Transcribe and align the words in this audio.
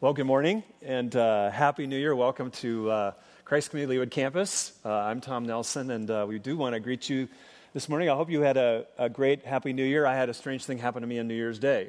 Well, 0.00 0.12
good 0.12 0.26
morning 0.26 0.62
and 0.80 1.16
uh, 1.16 1.50
Happy 1.50 1.84
New 1.88 1.98
Year. 1.98 2.14
Welcome 2.14 2.52
to 2.52 2.88
uh, 2.88 3.12
Christ 3.44 3.70
Community 3.70 3.98
Leawood 3.98 4.12
Campus. 4.12 4.78
Uh, 4.84 4.92
I'm 4.92 5.20
Tom 5.20 5.44
Nelson, 5.44 5.90
and 5.90 6.08
uh, 6.08 6.24
we 6.28 6.38
do 6.38 6.56
want 6.56 6.74
to 6.74 6.78
greet 6.78 7.10
you 7.10 7.26
this 7.74 7.88
morning. 7.88 8.08
I 8.08 8.14
hope 8.14 8.30
you 8.30 8.40
had 8.40 8.56
a, 8.56 8.86
a, 8.96 9.08
great 9.08 9.44
Happy 9.44 9.72
New 9.72 9.82
Year. 9.82 10.06
I 10.06 10.14
had 10.14 10.28
a 10.28 10.34
strange 10.34 10.64
thing 10.66 10.78
happen 10.78 11.00
to 11.00 11.08
me 11.08 11.18
on 11.18 11.26
New 11.26 11.34
Year's 11.34 11.58
Day. 11.58 11.88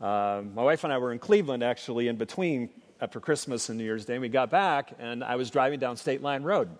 Um, 0.00 0.54
my 0.54 0.62
wife 0.62 0.82
and 0.84 0.90
I 0.90 0.96
were 0.96 1.12
in 1.12 1.18
Cleveland, 1.18 1.62
actually, 1.62 2.08
in 2.08 2.16
between 2.16 2.70
after 3.02 3.20
Christmas 3.20 3.68
and 3.68 3.76
New 3.76 3.84
Year's 3.84 4.06
Day, 4.06 4.14
and 4.14 4.22
we 4.22 4.30
got 4.30 4.48
back, 4.48 4.94
and 4.98 5.22
I 5.22 5.36
was 5.36 5.50
driving 5.50 5.78
down 5.78 5.98
State 5.98 6.22
Line 6.22 6.42
Road. 6.42 6.70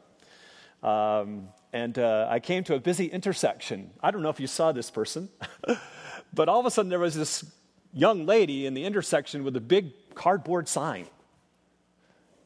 Um, 0.82 1.48
and 1.74 1.98
uh, 1.98 2.28
I 2.30 2.40
came 2.40 2.64
to 2.64 2.76
a 2.76 2.80
busy 2.80 3.04
intersection. 3.08 3.90
I 4.02 4.10
don't 4.10 4.22
know 4.22 4.30
if 4.30 4.40
you 4.40 4.46
saw 4.46 4.72
this 4.72 4.90
person, 4.90 5.28
but 6.32 6.48
all 6.48 6.60
of 6.60 6.64
a 6.64 6.70
sudden 6.70 6.88
there 6.88 6.98
was 6.98 7.14
this 7.14 7.44
young 7.92 8.24
lady 8.24 8.64
in 8.64 8.72
the 8.72 8.84
intersection 8.86 9.44
with 9.44 9.54
a 9.56 9.60
big 9.60 9.92
cardboard 10.16 10.66
sign. 10.66 11.06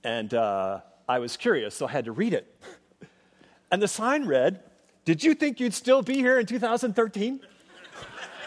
And 0.05 0.35
uh, 0.35 0.81
I 1.09 1.19
was 1.21 1.39
curious, 1.39 1.75
so 1.75 1.87
I 1.87 1.91
had 1.93 2.05
to 2.05 2.13
read 2.13 2.35
it. 2.35 2.47
And 3.73 3.81
the 3.81 3.87
sign 3.87 4.27
read, 4.27 4.65
Did 5.05 5.23
you 5.23 5.33
think 5.33 5.61
you'd 5.61 5.75
still 5.75 6.03
be 6.03 6.15
here 6.15 6.41
in 6.41 6.47
2013? 6.47 7.39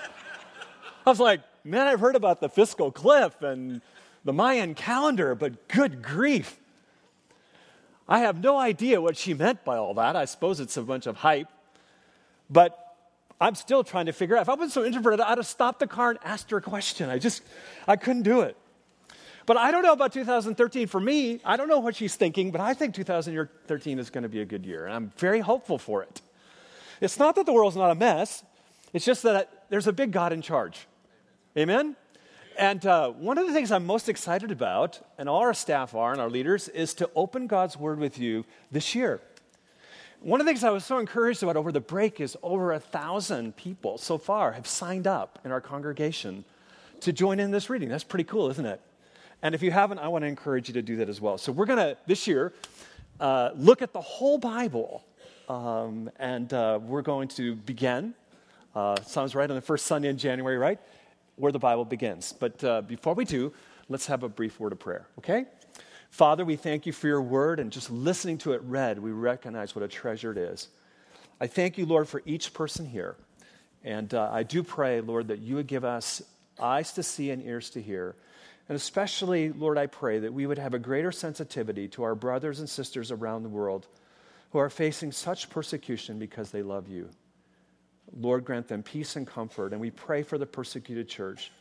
I 1.05 1.09
was 1.09 1.17
like, 1.21 1.39
Man, 1.63 1.87
I've 1.87 2.01
heard 2.01 2.17
about 2.17 2.41
the 2.41 2.49
fiscal 2.49 2.91
cliff 2.91 3.41
and 3.41 3.81
the 4.25 4.33
Mayan 4.33 4.75
calendar, 4.75 5.33
but 5.33 5.69
good 5.69 6.01
grief. 6.01 6.59
I 8.05 8.19
have 8.19 8.43
no 8.43 8.57
idea 8.57 8.99
what 8.99 9.15
she 9.15 9.33
meant 9.33 9.63
by 9.63 9.77
all 9.77 9.93
that. 9.93 10.17
I 10.17 10.25
suppose 10.25 10.59
it's 10.59 10.75
a 10.75 10.81
bunch 10.81 11.07
of 11.07 11.15
hype. 11.15 11.47
But 12.49 12.77
I'm 13.39 13.55
still 13.55 13.83
trying 13.85 14.07
to 14.07 14.13
figure 14.13 14.35
out. 14.35 14.41
If 14.41 14.49
I 14.49 14.55
was 14.55 14.73
so 14.73 14.83
introverted, 14.83 15.21
I'd 15.21 15.37
have 15.37 15.47
stopped 15.47 15.79
the 15.79 15.87
car 15.87 16.11
and 16.11 16.19
asked 16.23 16.51
her 16.51 16.57
a 16.57 16.61
question. 16.61 17.09
I 17.09 17.17
just, 17.17 17.43
I 17.87 17.95
couldn't 17.95 18.23
do 18.23 18.41
it. 18.41 18.57
But 19.45 19.57
I 19.57 19.71
don't 19.71 19.83
know 19.83 19.93
about 19.93 20.13
2013. 20.13 20.87
For 20.87 20.99
me, 20.99 21.39
I 21.43 21.57
don't 21.57 21.67
know 21.67 21.79
what 21.79 21.95
she's 21.95 22.15
thinking, 22.15 22.51
but 22.51 22.61
I 22.61 22.73
think 22.73 22.95
2013 22.95 23.99
is 23.99 24.09
going 24.09 24.23
to 24.23 24.29
be 24.29 24.41
a 24.41 24.45
good 24.45 24.65
year, 24.65 24.85
and 24.85 24.93
I'm 24.93 25.11
very 25.17 25.41
hopeful 25.41 25.77
for 25.77 26.03
it. 26.03 26.21
It's 27.01 27.19
not 27.19 27.35
that 27.35 27.45
the 27.45 27.53
world's 27.53 27.75
not 27.75 27.91
a 27.91 27.95
mess, 27.95 28.43
it's 28.93 29.05
just 29.05 29.23
that 29.23 29.65
there's 29.69 29.87
a 29.87 29.93
big 29.93 30.11
God 30.11 30.31
in 30.31 30.41
charge. 30.41 30.87
Amen? 31.57 31.95
And 32.57 32.85
uh, 32.85 33.09
one 33.09 33.37
of 33.37 33.47
the 33.47 33.53
things 33.53 33.71
I'm 33.71 33.85
most 33.85 34.07
excited 34.07 34.51
about, 34.51 35.01
and 35.17 35.27
all 35.27 35.39
our 35.39 35.53
staff 35.53 35.95
are 35.95 36.11
and 36.11 36.21
our 36.21 36.29
leaders, 36.29 36.69
is 36.69 36.93
to 36.95 37.09
open 37.15 37.47
God's 37.47 37.75
Word 37.75 37.99
with 37.99 38.19
you 38.19 38.45
this 38.71 38.93
year. 38.93 39.19
One 40.21 40.39
of 40.39 40.45
the 40.45 40.51
things 40.51 40.63
I 40.63 40.69
was 40.69 40.85
so 40.85 40.99
encouraged 40.99 41.43
about 41.43 41.57
over 41.57 41.71
the 41.71 41.81
break 41.81 42.21
is 42.21 42.37
over 42.43 42.71
a 42.71 42.79
thousand 42.79 43.57
people 43.57 43.97
so 43.97 44.17
far 44.17 44.53
have 44.53 44.67
signed 44.67 45.07
up 45.07 45.39
in 45.43 45.51
our 45.51 45.59
congregation 45.59 46.45
to 47.01 47.11
join 47.11 47.39
in 47.41 47.51
this 47.51 47.69
reading. 47.69 47.89
That's 47.89 48.05
pretty 48.05 48.23
cool, 48.23 48.49
isn't 48.49 48.65
it? 48.65 48.79
And 49.43 49.53
if 49.53 49.61
you 49.61 49.71
haven't, 49.71 49.99
I 49.99 50.07
want 50.07 50.23
to 50.23 50.27
encourage 50.27 50.69
you 50.69 50.73
to 50.75 50.81
do 50.81 50.95
that 50.95 51.09
as 51.09 51.19
well. 51.19 51.37
So 51.37 51.51
we're 51.51 51.65
going 51.65 51.77
to, 51.77 51.97
this 52.07 52.27
year, 52.27 52.53
uh, 53.19 53.49
look 53.55 53.81
at 53.81 53.91
the 53.91 53.99
whole 53.99 54.37
Bible. 54.37 55.03
Um, 55.49 56.09
and 56.17 56.51
uh, 56.53 56.79
we're 56.81 57.01
going 57.01 57.27
to 57.27 57.55
begin, 57.55 58.13
uh, 58.73 59.01
sounds 59.01 59.35
right, 59.35 59.49
on 59.49 59.55
the 59.57 59.61
first 59.61 59.85
Sunday 59.85 60.07
in 60.07 60.17
January, 60.17 60.57
right? 60.57 60.79
Where 61.35 61.51
the 61.51 61.59
Bible 61.59 61.83
begins. 61.83 62.31
But 62.31 62.63
uh, 62.63 62.83
before 62.83 63.15
we 63.15 63.25
do, 63.25 63.51
let's 63.89 64.05
have 64.05 64.23
a 64.23 64.29
brief 64.29 64.61
word 64.61 64.71
of 64.71 64.79
prayer, 64.79 65.07
okay? 65.17 65.43
Father, 66.09 66.45
we 66.45 66.55
thank 66.55 66.85
you 66.85 66.93
for 66.93 67.07
your 67.07 67.21
word, 67.21 67.59
and 67.59 67.69
just 67.69 67.91
listening 67.91 68.37
to 68.39 68.53
it 68.53 68.61
read, 68.63 68.97
we 68.97 69.11
recognize 69.11 69.75
what 69.75 69.83
a 69.83 69.89
treasure 69.89 70.31
it 70.31 70.37
is. 70.37 70.69
I 71.41 71.47
thank 71.47 71.77
you, 71.77 71.85
Lord, 71.85 72.07
for 72.07 72.21
each 72.25 72.53
person 72.53 72.85
here. 72.85 73.17
And 73.83 74.13
uh, 74.13 74.29
I 74.31 74.43
do 74.43 74.63
pray, 74.63 75.01
Lord, 75.01 75.27
that 75.27 75.39
you 75.39 75.55
would 75.55 75.67
give 75.67 75.83
us 75.83 76.21
eyes 76.57 76.93
to 76.93 77.03
see 77.03 77.29
and 77.31 77.45
ears 77.45 77.69
to 77.71 77.81
hear. 77.81 78.15
And 78.69 78.75
especially, 78.75 79.49
Lord, 79.49 79.77
I 79.77 79.87
pray 79.87 80.19
that 80.19 80.33
we 80.33 80.45
would 80.45 80.57
have 80.57 80.73
a 80.73 80.79
greater 80.79 81.11
sensitivity 81.11 81.87
to 81.89 82.03
our 82.03 82.15
brothers 82.15 82.59
and 82.59 82.69
sisters 82.69 83.11
around 83.11 83.43
the 83.43 83.49
world 83.49 83.87
who 84.51 84.59
are 84.59 84.69
facing 84.69 85.11
such 85.11 85.49
persecution 85.49 86.17
because 86.17 86.51
they 86.51 86.61
love 86.61 86.87
you. 86.87 87.09
Lord, 88.15 88.45
grant 88.45 88.67
them 88.67 88.83
peace 88.83 89.15
and 89.15 89.27
comfort. 89.27 89.71
And 89.71 89.81
we 89.81 89.91
pray 89.91 90.23
for 90.23 90.37
the 90.37 90.45
persecuted 90.45 91.09
church. 91.09 91.51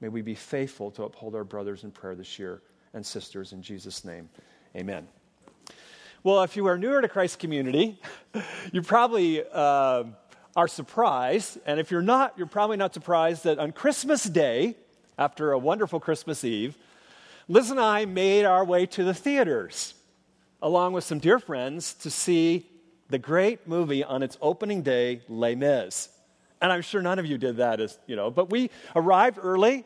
May 0.00 0.08
we 0.08 0.22
be 0.22 0.34
faithful 0.34 0.90
to 0.92 1.04
uphold 1.04 1.34
our 1.34 1.44
brothers 1.44 1.84
in 1.84 1.90
prayer 1.90 2.14
this 2.14 2.38
year 2.38 2.62
and 2.92 3.04
sisters 3.04 3.52
in 3.52 3.62
Jesus' 3.62 4.04
name. 4.04 4.28
Amen. 4.76 5.08
Well, 6.22 6.42
if 6.42 6.56
you 6.56 6.66
are 6.66 6.78
newer 6.78 7.02
to 7.02 7.08
Christ 7.08 7.38
community, 7.38 8.00
you 8.72 8.82
probably 8.82 9.42
uh, 9.50 10.04
are 10.54 10.68
surprised. 10.68 11.58
And 11.66 11.80
if 11.80 11.90
you're 11.90 12.02
not, 12.02 12.34
you're 12.36 12.46
probably 12.46 12.76
not 12.76 12.94
surprised 12.94 13.44
that 13.44 13.58
on 13.58 13.72
Christmas 13.72 14.24
Day, 14.24 14.76
after 15.18 15.52
a 15.52 15.58
wonderful 15.58 16.00
Christmas 16.00 16.44
Eve, 16.44 16.76
Liz 17.48 17.70
and 17.70 17.80
I 17.80 18.04
made 18.04 18.44
our 18.44 18.64
way 18.64 18.86
to 18.86 19.04
the 19.04 19.14
theaters 19.14 19.94
along 20.62 20.92
with 20.92 21.04
some 21.04 21.18
dear 21.18 21.38
friends 21.38 21.94
to 21.94 22.10
see 22.10 22.66
the 23.10 23.18
great 23.18 23.66
movie 23.66 24.04
on 24.04 24.22
its 24.22 24.38
opening 24.40 24.82
day, 24.82 25.20
Les 25.28 25.54
Mis. 25.54 26.08
And 26.60 26.72
I'm 26.72 26.82
sure 26.82 27.02
none 27.02 27.18
of 27.18 27.26
you 27.26 27.36
did 27.36 27.56
that, 27.56 27.80
as, 27.80 27.98
you 28.06 28.14
know, 28.14 28.30
but 28.30 28.50
we 28.50 28.70
arrived 28.94 29.38
early 29.42 29.84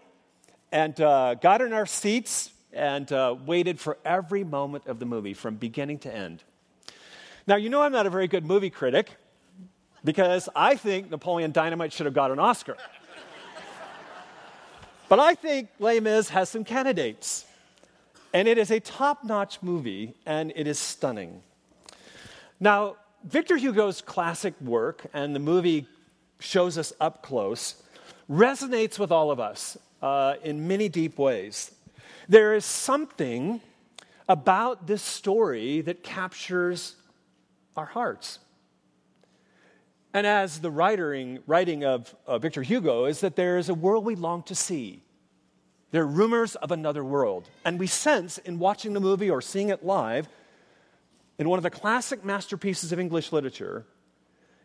and 0.71 1.01
uh, 1.01 1.35
got 1.35 1.63
in 1.63 1.73
our 1.73 1.87
seats 1.87 2.53
and 2.73 3.11
uh, 3.11 3.35
waited 3.47 3.81
for 3.81 3.97
every 4.05 4.45
moment 4.45 4.87
of 4.87 4.99
the 4.99 5.07
movie 5.07 5.33
from 5.33 5.57
beginning 5.57 5.99
to 6.01 6.15
end. 6.15 6.45
Now, 7.47 7.57
you 7.57 7.71
know, 7.71 7.81
I'm 7.81 7.93
not 7.93 8.07
a 8.07 8.11
very 8.11 8.29
good 8.29 8.45
movie 8.45 8.71
critic 8.71 9.11
because 10.05 10.49
I 10.55 10.77
think 10.77 11.11
Napoleon 11.11 11.53
Dynamite 11.53 11.93
should 11.95 12.07
have 12.07 12.15
got 12.15 12.31
an 12.31 12.39
Oscar. 12.39 12.77
But 15.09 15.19
I 15.19 15.35
think 15.35 15.69
Les 15.79 16.01
Mis 16.01 16.29
has 16.31 16.49
some 16.49 16.65
candidates. 16.65 17.45
And 18.33 18.49
it 18.49 18.59
is 18.59 18.71
a 18.71 18.81
top 18.81 19.25
notch 19.25 19.63
movie, 19.63 20.15
and 20.27 20.53
it 20.55 20.67
is 20.67 20.79
stunning. 20.79 21.43
Now, 22.61 22.97
Victor 23.25 23.57
Hugo's 23.57 24.03
classic 24.03 24.55
work, 24.61 25.07
and 25.15 25.35
the 25.35 25.41
movie 25.41 25.87
shows 26.39 26.77
us 26.77 26.93
up 27.01 27.23
close, 27.23 27.83
resonates 28.31 28.99
with 28.99 29.11
all 29.11 29.31
of 29.31 29.41
us 29.41 29.79
uh, 30.03 30.35
in 30.43 30.69
many 30.69 30.89
deep 30.89 31.19
ways. 31.19 31.71
There 32.29 32.55
is 32.55 32.65
something 32.65 33.61
about 34.29 34.87
this 34.87 35.03
story 35.03 35.81
that 35.83 36.03
captures 36.03 36.97
our 37.77 37.87
hearts. 37.87 38.39
And 40.17 40.27
as 40.27 40.61
the 40.61 40.71
writing, 40.71 41.41
writing 41.47 41.85
of 41.85 42.17
uh, 42.27 42.39
Victor 42.39 42.63
Hugo 42.63 43.05
is 43.05 43.21
that 43.21 43.37
there 43.37 43.59
is 43.59 43.69
a 43.69 43.75
world 43.75 44.03
we 44.03 44.15
long 44.15 44.43
to 44.45 44.55
see. 44.55 45.03
There 45.91 46.05
are 46.05 46.07
rumors 46.07 46.55
of 46.55 46.73
another 46.73 47.05
world. 47.05 47.51
And 47.67 47.79
we 47.79 47.87
sense 47.87 48.39
in 48.39 48.59
watching 48.59 48.95
the 48.95 49.01
movie 49.01 49.29
or 49.29 49.43
seeing 49.43 49.69
it 49.69 49.85
live, 49.85 50.27
in 51.39 51.51
one 51.51 51.59
of 51.59 51.65
the 51.65 51.69
classic 51.69 52.25
masterpieces 52.25 52.93
of 52.93 52.99
English 52.99 53.31
literature, 53.31 53.85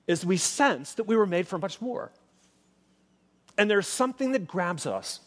is 0.07 0.25
we 0.25 0.37
sense 0.37 0.93
that 0.93 1.03
we 1.03 1.17
were 1.17 1.25
made 1.25 1.49
for 1.49 1.57
much 1.57 1.81
more. 1.81 2.13
And 3.57 3.69
there's 3.69 3.87
something 3.87 4.31
that 4.31 4.47
grabs 4.47 4.85
us 4.85 5.19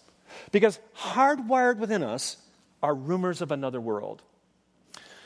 because 0.52 0.78
hardwired 0.96 1.76
within 1.76 2.02
us 2.02 2.38
are 2.82 2.94
rumors 2.94 3.42
of 3.42 3.52
another 3.52 3.78
world. 3.78 4.22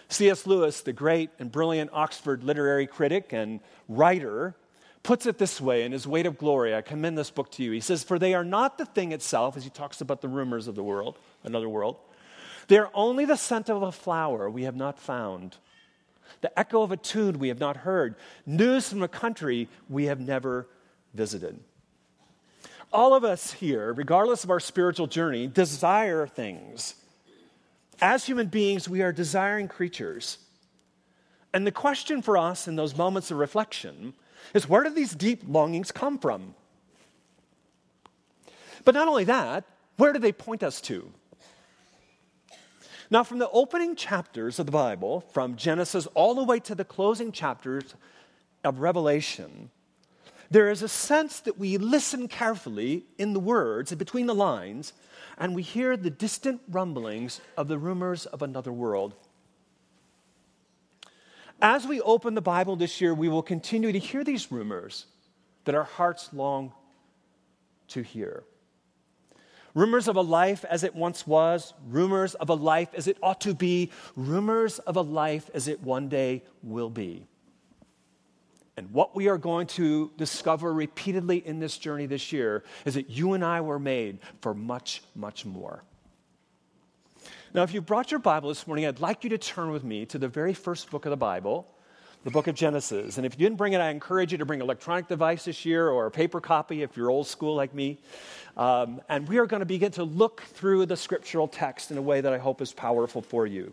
C.S. 0.09 0.45
Lewis, 0.45 0.81
the 0.81 0.93
great 0.93 1.31
and 1.39 1.53
brilliant 1.53 1.91
Oxford 1.93 2.43
literary 2.43 2.89
critic 2.89 3.33
and 3.33 3.61
writer, 3.89 4.57
puts 5.03 5.27
it 5.27 5.39
this 5.39 5.61
way 5.61 5.85
in 5.85 5.93
his 5.93 6.07
Weight 6.07 6.27
of 6.27 6.39
Glory. 6.39 6.75
I 6.75 6.83
commend 6.83 7.17
this 7.17 7.31
book 7.31 7.51
to 7.53 7.63
you. 7.63 7.73
He 7.73 7.81
says, 7.81 8.05
For 8.05 8.19
they 8.19 8.35
are 8.35 8.45
not 8.45 8.79
the 8.79 8.87
thing 8.87 9.13
itself, 9.13 9.57
as 9.57 9.65
he 9.65 9.71
talks 9.71 10.01
about 10.01 10.21
the 10.21 10.29
rumors 10.29 10.69
of 10.69 10.75
the 10.75 10.83
world, 10.83 11.19
another 11.45 11.69
world. 11.69 11.97
They 12.69 12.79
are 12.79 12.91
only 12.93 13.25
the 13.25 13.37
scent 13.37 13.71
of 13.71 13.83
a 13.83 13.93
flower 13.93 14.51
we 14.51 14.65
have 14.65 14.77
not 14.77 14.99
found, 14.99 15.57
the 16.43 16.59
echo 16.59 16.83
of 16.83 16.93
a 16.93 16.97
tune 16.97 17.39
we 17.39 17.49
have 17.49 17.59
not 17.59 17.79
heard, 17.79 18.15
news 18.45 18.89
from 18.89 19.03
a 19.03 19.09
country 19.09 19.69
we 19.89 20.05
have 20.05 20.21
never 20.21 20.69
visited. 21.15 21.59
All 22.93 23.15
of 23.15 23.25
us 23.25 23.53
here, 23.53 23.93
regardless 23.93 24.45
of 24.45 24.51
our 24.51 24.61
spiritual 24.61 25.07
journey, 25.07 25.47
desire 25.47 26.27
things. 26.27 26.95
As 28.01 28.25
human 28.25 28.47
beings, 28.47 28.89
we 28.89 29.03
are 29.03 29.13
desiring 29.13 29.69
creatures. 29.69 30.39
And 31.53 31.67
the 31.67 31.73
question 31.73 32.23
for 32.23 32.39
us 32.39 32.69
in 32.69 32.77
those 32.77 32.97
moments 32.97 33.31
of 33.31 33.39
reflection 33.39 34.15
is 34.55 34.69
where 34.69 34.85
do 34.85 34.91
these 34.91 35.15
deep 35.15 35.43
longings 35.47 35.93
come 35.93 36.19
from? 36.19 36.55
But 38.85 38.95
not 38.95 39.09
only 39.09 39.25
that, 39.25 39.65
where 39.97 40.13
do 40.13 40.19
they 40.19 40.33
point 40.33 40.63
us 40.63 40.81
to? 40.83 41.13
Now, 43.11 43.25
from 43.25 43.39
the 43.39 43.51
opening 43.51 43.97
chapters 43.97 44.59
of 44.59 44.67
the 44.67 44.73
Bible, 44.73 45.21
from 45.33 45.57
Genesis 45.57 46.07
all 46.15 46.35
the 46.35 46.45
way 46.45 46.61
to 46.61 46.75
the 46.75 46.85
closing 46.85 47.33
chapters 47.33 47.95
of 48.65 48.81
Revelation, 48.81 49.71
there 50.51 50.71
is 50.71 50.83
a 50.83 50.89
sense 50.89 51.41
that 51.41 51.59
we 51.59 51.79
listen 51.79 52.29
carefully 52.29 53.05
in 53.19 53.33
the 53.33 53.41
words 53.41 53.93
and 53.93 53.99
between 53.99 54.27
the 54.27 54.35
lines, 54.35 54.93
and 55.39 55.55
we 55.55 55.63
hear 55.63 55.97
the 55.97 56.11
distant 56.11 56.61
rumblings 56.69 57.41
of 57.57 57.69
the 57.69 57.79
rumors 57.79 58.27
of 58.27 58.43
another 58.43 58.73
world. 58.73 59.15
As 61.61 61.87
we 61.87 62.01
open 62.01 62.35
the 62.35 62.41
Bible 62.41 62.77
this 62.77 63.01
year, 63.01 63.13
we 63.13 63.29
will 63.29 63.43
continue 63.43 63.91
to 63.91 63.99
hear 63.99 64.23
these 64.23 64.53
rumors 64.53 65.07
that 65.65 65.75
our 65.75 65.85
hearts 65.85 66.31
long 66.33 66.73
to 67.89 68.03
hear. 68.03 68.45
rumors 69.75 70.09
of 70.09 70.17
a 70.17 70.21
life 70.21 70.65
as 70.65 70.83
it 70.83 70.95
once 70.95 71.27
was, 71.27 71.73
rumors 71.87 72.35
of 72.35 72.49
a 72.49 72.55
life 72.55 72.89
as 72.95 73.07
it 73.07 73.17
ought 73.23 73.41
to 73.43 73.55
be, 73.55 73.91
rumors 74.17 74.79
of 74.81 74.97
a 74.97 75.03
life 75.03 75.51
as 75.55 75.69
it 75.69 75.83
one 75.83 76.09
day 76.09 76.43
will 76.63 76.91
be. 76.91 77.27
And 78.77 78.91
what 78.93 79.15
we 79.15 79.29
are 79.29 79.39
going 79.39 79.67
to 79.69 80.11
discover 80.17 80.73
repeatedly 80.73 81.39
in 81.45 81.59
this 81.59 81.79
journey 81.79 82.07
this 82.07 82.33
year 82.33 82.65
is 82.85 82.95
that 82.95 83.11
you 83.11 83.33
and 83.33 83.45
I 83.45 83.61
were 83.61 83.79
made 83.79 84.19
for 84.41 84.55
much, 84.55 85.03
much 85.15 85.45
more. 85.45 85.83
Now, 87.55 87.63
if 87.63 87.73
you 87.73 87.81
brought 87.81 88.11
your 88.11 88.21
Bible 88.21 88.51
this 88.51 88.67
morning, 88.67 88.85
I'd 88.85 89.01
like 89.01 89.25
you 89.25 89.31
to 89.31 89.39
turn 89.39 89.71
with 89.71 89.83
me 89.83 90.05
to 90.07 90.19
the 90.19 90.29
very 90.29 90.53
first 90.53 90.91
book 90.91 91.07
of 91.07 91.11
the 91.11 91.17
Bible, 91.17 91.67
the 92.25 92.31
book 92.31 92.47
of 92.47 92.55
Genesis. 92.55 93.17
And 93.17 93.25
if 93.25 93.33
you 93.33 93.39
didn't 93.39 93.57
bring 93.57 93.73
it, 93.73 93.81
I 93.81 93.89
encourage 93.89 94.33
you 94.33 94.39
to 94.39 94.45
bring 94.45 94.61
an 94.61 94.67
electronic 94.67 95.09
device 95.09 95.47
this 95.47 95.65
year 95.65 95.89
or 95.89 96.05
a 96.05 96.11
paper 96.11 96.43
copy 96.43 96.83
if 96.83 96.95
you're 96.95 97.11
old 97.11 97.27
school 97.27 97.55
like 97.55 97.73
me. 97.73 98.01
Um, 98.59 99.01
and 99.09 99.27
we 99.27 99.39
are 99.39 99.47
going 99.47 99.61
to 99.61 99.67
begin 99.67 99.93
to 99.93 100.05
look 100.05 100.43
through 100.43 100.87
the 100.87 100.97
scriptural 100.97 101.49
text 101.49 101.91
in 101.91 101.97
a 101.97 102.03
way 102.03 102.21
that 102.21 102.35
I 102.35 102.39
hope 102.39 102.61
is 102.61 102.75
powerful 102.75 103.23
for 103.23 103.47
you. 103.47 103.73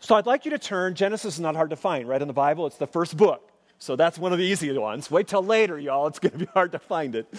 So 0.00 0.14
I'd 0.16 0.26
like 0.26 0.44
you 0.44 0.50
to 0.50 0.58
turn. 0.58 0.94
Genesis 0.94 1.34
is 1.34 1.40
not 1.40 1.56
hard 1.56 1.70
to 1.70 1.76
find, 1.76 2.06
right? 2.06 2.20
In 2.20 2.28
the 2.28 2.34
Bible, 2.34 2.66
it's 2.66 2.76
the 2.76 2.86
first 2.86 3.16
book. 3.16 3.50
So 3.78 3.96
that's 3.96 4.18
one 4.18 4.32
of 4.32 4.38
the 4.38 4.44
easy 4.44 4.76
ones. 4.76 5.10
Wait 5.10 5.28
till 5.28 5.42
later, 5.42 5.78
y'all. 5.78 6.06
It's 6.06 6.18
going 6.18 6.32
to 6.32 6.38
be 6.38 6.50
hard 6.52 6.72
to 6.72 6.78
find 6.78 7.14
it. 7.14 7.32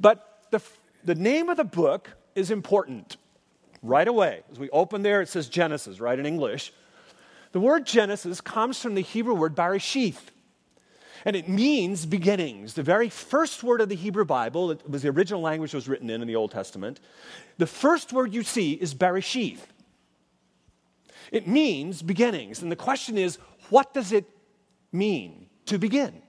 But 0.00 0.48
the, 0.50 0.60
the 1.04 1.14
name 1.14 1.50
of 1.50 1.56
the 1.56 1.64
book 1.64 2.10
is 2.34 2.50
important 2.50 3.16
right 3.86 4.06
away. 4.06 4.42
As 4.50 4.58
we 4.58 4.70
open 4.70 5.02
there, 5.02 5.20
it 5.20 5.28
says 5.28 5.48
Genesis, 5.48 6.00
right, 6.00 6.18
in 6.18 6.26
English. 6.26 6.72
The 7.52 7.60
word 7.60 7.86
Genesis 7.86 8.40
comes 8.40 8.80
from 8.80 8.94
the 8.94 9.00
Hebrew 9.00 9.34
word 9.34 9.54
Bereshith, 9.54 10.20
and 11.24 11.34
it 11.34 11.48
means 11.48 12.04
beginnings. 12.04 12.74
The 12.74 12.82
very 12.82 13.08
first 13.08 13.62
word 13.62 13.80
of 13.80 13.88
the 13.88 13.96
Hebrew 13.96 14.24
Bible, 14.24 14.70
it 14.70 14.88
was 14.88 15.02
the 15.02 15.08
original 15.08 15.40
language 15.40 15.74
was 15.74 15.88
written 15.88 16.10
in 16.10 16.20
in 16.22 16.28
the 16.28 16.36
Old 16.36 16.50
Testament. 16.50 17.00
The 17.58 17.66
first 17.66 18.12
word 18.12 18.34
you 18.34 18.42
see 18.42 18.72
is 18.72 18.94
Bereshith. 18.94 19.60
It 21.32 21.48
means 21.48 22.02
beginnings. 22.02 22.62
And 22.62 22.70
the 22.70 22.76
question 22.76 23.18
is, 23.18 23.38
what 23.70 23.92
does 23.94 24.12
it 24.12 24.26
mean 24.92 25.46
to 25.66 25.78
begin? 25.78 26.22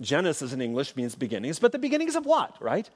Genesis 0.00 0.52
in 0.52 0.60
English 0.60 0.96
means 0.96 1.14
beginnings, 1.14 1.58
but 1.58 1.72
the 1.72 1.78
beginnings 1.78 2.16
of 2.16 2.26
what, 2.26 2.60
right? 2.62 2.88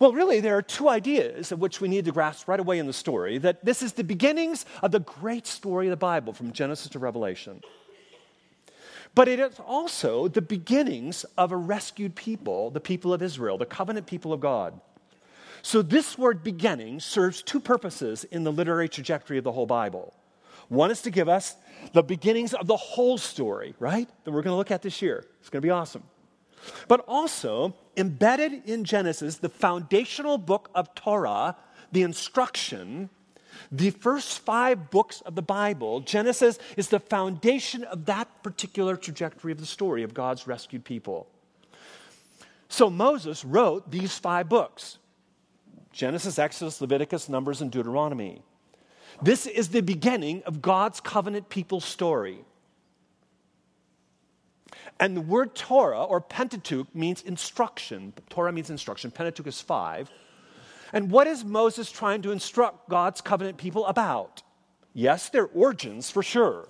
Well, 0.00 0.14
really, 0.14 0.40
there 0.40 0.56
are 0.56 0.62
two 0.62 0.88
ideas 0.88 1.52
of 1.52 1.60
which 1.60 1.82
we 1.82 1.86
need 1.86 2.06
to 2.06 2.12
grasp 2.12 2.48
right 2.48 2.58
away 2.58 2.78
in 2.78 2.86
the 2.86 2.92
story 2.92 3.36
that 3.36 3.62
this 3.62 3.82
is 3.82 3.92
the 3.92 4.02
beginnings 4.02 4.64
of 4.82 4.92
the 4.92 5.00
great 5.00 5.46
story 5.46 5.88
of 5.88 5.90
the 5.90 5.96
Bible 5.96 6.32
from 6.32 6.52
Genesis 6.52 6.88
to 6.92 6.98
Revelation. 6.98 7.60
But 9.14 9.28
it 9.28 9.38
is 9.38 9.60
also 9.60 10.26
the 10.26 10.40
beginnings 10.40 11.24
of 11.36 11.52
a 11.52 11.56
rescued 11.56 12.14
people, 12.14 12.70
the 12.70 12.80
people 12.80 13.12
of 13.12 13.20
Israel, 13.20 13.58
the 13.58 13.66
covenant 13.66 14.06
people 14.06 14.32
of 14.32 14.40
God. 14.40 14.80
So, 15.60 15.82
this 15.82 16.16
word 16.16 16.42
beginning 16.42 17.00
serves 17.00 17.42
two 17.42 17.60
purposes 17.60 18.24
in 18.24 18.44
the 18.44 18.52
literary 18.52 18.88
trajectory 18.88 19.36
of 19.36 19.44
the 19.44 19.52
whole 19.52 19.66
Bible. 19.66 20.14
One 20.68 20.90
is 20.90 21.02
to 21.02 21.10
give 21.10 21.28
us 21.28 21.56
the 21.92 22.02
beginnings 22.02 22.54
of 22.54 22.66
the 22.66 22.76
whole 22.76 23.18
story, 23.18 23.74
right? 23.78 24.08
That 24.24 24.30
we're 24.30 24.40
going 24.40 24.54
to 24.54 24.56
look 24.56 24.70
at 24.70 24.80
this 24.80 25.02
year. 25.02 25.26
It's 25.40 25.50
going 25.50 25.60
to 25.60 25.66
be 25.66 25.70
awesome. 25.70 26.04
But 26.88 27.04
also, 27.06 27.74
embedded 27.96 28.68
in 28.68 28.84
Genesis, 28.84 29.36
the 29.36 29.48
foundational 29.48 30.38
book 30.38 30.70
of 30.74 30.94
Torah, 30.94 31.56
the 31.92 32.02
instruction, 32.02 33.10
the 33.72 33.90
first 33.90 34.40
five 34.40 34.90
books 34.90 35.20
of 35.22 35.34
the 35.34 35.42
Bible, 35.42 36.00
Genesis 36.00 36.58
is 36.76 36.88
the 36.88 37.00
foundation 37.00 37.84
of 37.84 38.06
that 38.06 38.42
particular 38.42 38.96
trajectory 38.96 39.52
of 39.52 39.58
the 39.58 39.66
story 39.66 40.02
of 40.02 40.14
God's 40.14 40.46
rescued 40.46 40.84
people. 40.84 41.26
So 42.68 42.88
Moses 42.88 43.44
wrote 43.44 43.90
these 43.90 44.16
five 44.16 44.48
books 44.48 44.98
Genesis, 45.92 46.38
Exodus, 46.38 46.80
Leviticus, 46.80 47.28
Numbers, 47.28 47.60
and 47.60 47.70
Deuteronomy. 47.70 48.42
This 49.22 49.46
is 49.46 49.68
the 49.68 49.82
beginning 49.82 50.42
of 50.44 50.62
God's 50.62 51.00
covenant 51.00 51.48
people 51.48 51.80
story. 51.80 52.44
And 54.98 55.16
the 55.16 55.20
word 55.20 55.54
Torah 55.54 56.04
or 56.04 56.20
Pentateuch 56.20 56.94
means 56.94 57.22
instruction. 57.22 58.12
Torah 58.28 58.52
means 58.52 58.70
instruction. 58.70 59.10
Pentateuch 59.10 59.46
is 59.46 59.60
five. 59.60 60.10
And 60.92 61.10
what 61.10 61.26
is 61.26 61.44
Moses 61.44 61.90
trying 61.90 62.22
to 62.22 62.32
instruct 62.32 62.88
God's 62.88 63.20
covenant 63.20 63.58
people 63.58 63.86
about? 63.86 64.42
Yes, 64.92 65.28
their 65.28 65.46
origins 65.46 66.10
for 66.10 66.22
sure. 66.22 66.68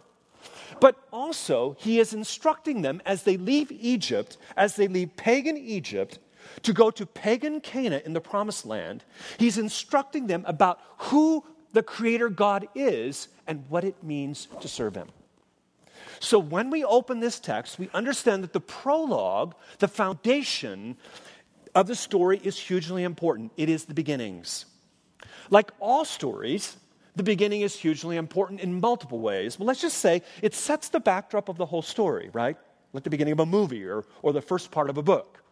But 0.80 0.96
also, 1.12 1.76
he 1.78 1.98
is 1.98 2.14
instructing 2.14 2.82
them 2.82 3.02
as 3.04 3.24
they 3.24 3.36
leave 3.36 3.72
Egypt, 3.72 4.38
as 4.56 4.76
they 4.76 4.88
leave 4.88 5.16
pagan 5.16 5.56
Egypt, 5.56 6.18
to 6.62 6.72
go 6.72 6.90
to 6.90 7.06
pagan 7.06 7.60
Canaan 7.60 8.02
in 8.04 8.12
the 8.12 8.20
promised 8.20 8.64
land. 8.66 9.04
He's 9.38 9.58
instructing 9.58 10.26
them 10.26 10.44
about 10.46 10.80
who 10.98 11.44
the 11.72 11.82
Creator 11.82 12.30
God 12.30 12.68
is 12.74 13.28
and 13.46 13.64
what 13.68 13.84
it 13.84 14.02
means 14.02 14.48
to 14.60 14.68
serve 14.68 14.94
Him. 14.94 15.08
So 16.20 16.38
when 16.38 16.68
we 16.68 16.84
open 16.84 17.20
this 17.20 17.40
text, 17.40 17.78
we 17.78 17.88
understand 17.94 18.44
that 18.44 18.52
the 18.52 18.60
prologue, 18.60 19.54
the 19.78 19.88
foundation 19.88 20.96
of 21.74 21.86
the 21.86 21.94
story, 21.94 22.38
is 22.44 22.58
hugely 22.58 23.04
important. 23.04 23.52
It 23.56 23.70
is 23.70 23.86
the 23.86 23.94
beginnings. 23.94 24.66
Like 25.48 25.70
all 25.80 26.04
stories, 26.04 26.76
the 27.16 27.22
beginning 27.22 27.62
is 27.62 27.74
hugely 27.74 28.18
important 28.18 28.60
in 28.60 28.80
multiple 28.80 29.18
ways. 29.18 29.56
But 29.56 29.64
let's 29.64 29.80
just 29.80 29.96
say 29.96 30.22
it 30.42 30.54
sets 30.54 30.90
the 30.90 31.00
backdrop 31.00 31.48
of 31.48 31.56
the 31.56 31.66
whole 31.66 31.82
story, 31.82 32.28
right? 32.34 32.58
Like 32.92 33.02
the 33.02 33.10
beginning 33.10 33.32
of 33.32 33.40
a 33.40 33.46
movie 33.46 33.84
or, 33.84 34.04
or 34.20 34.34
the 34.34 34.42
first 34.42 34.70
part 34.70 34.90
of 34.90 34.98
a 34.98 35.02
book. 35.02 35.42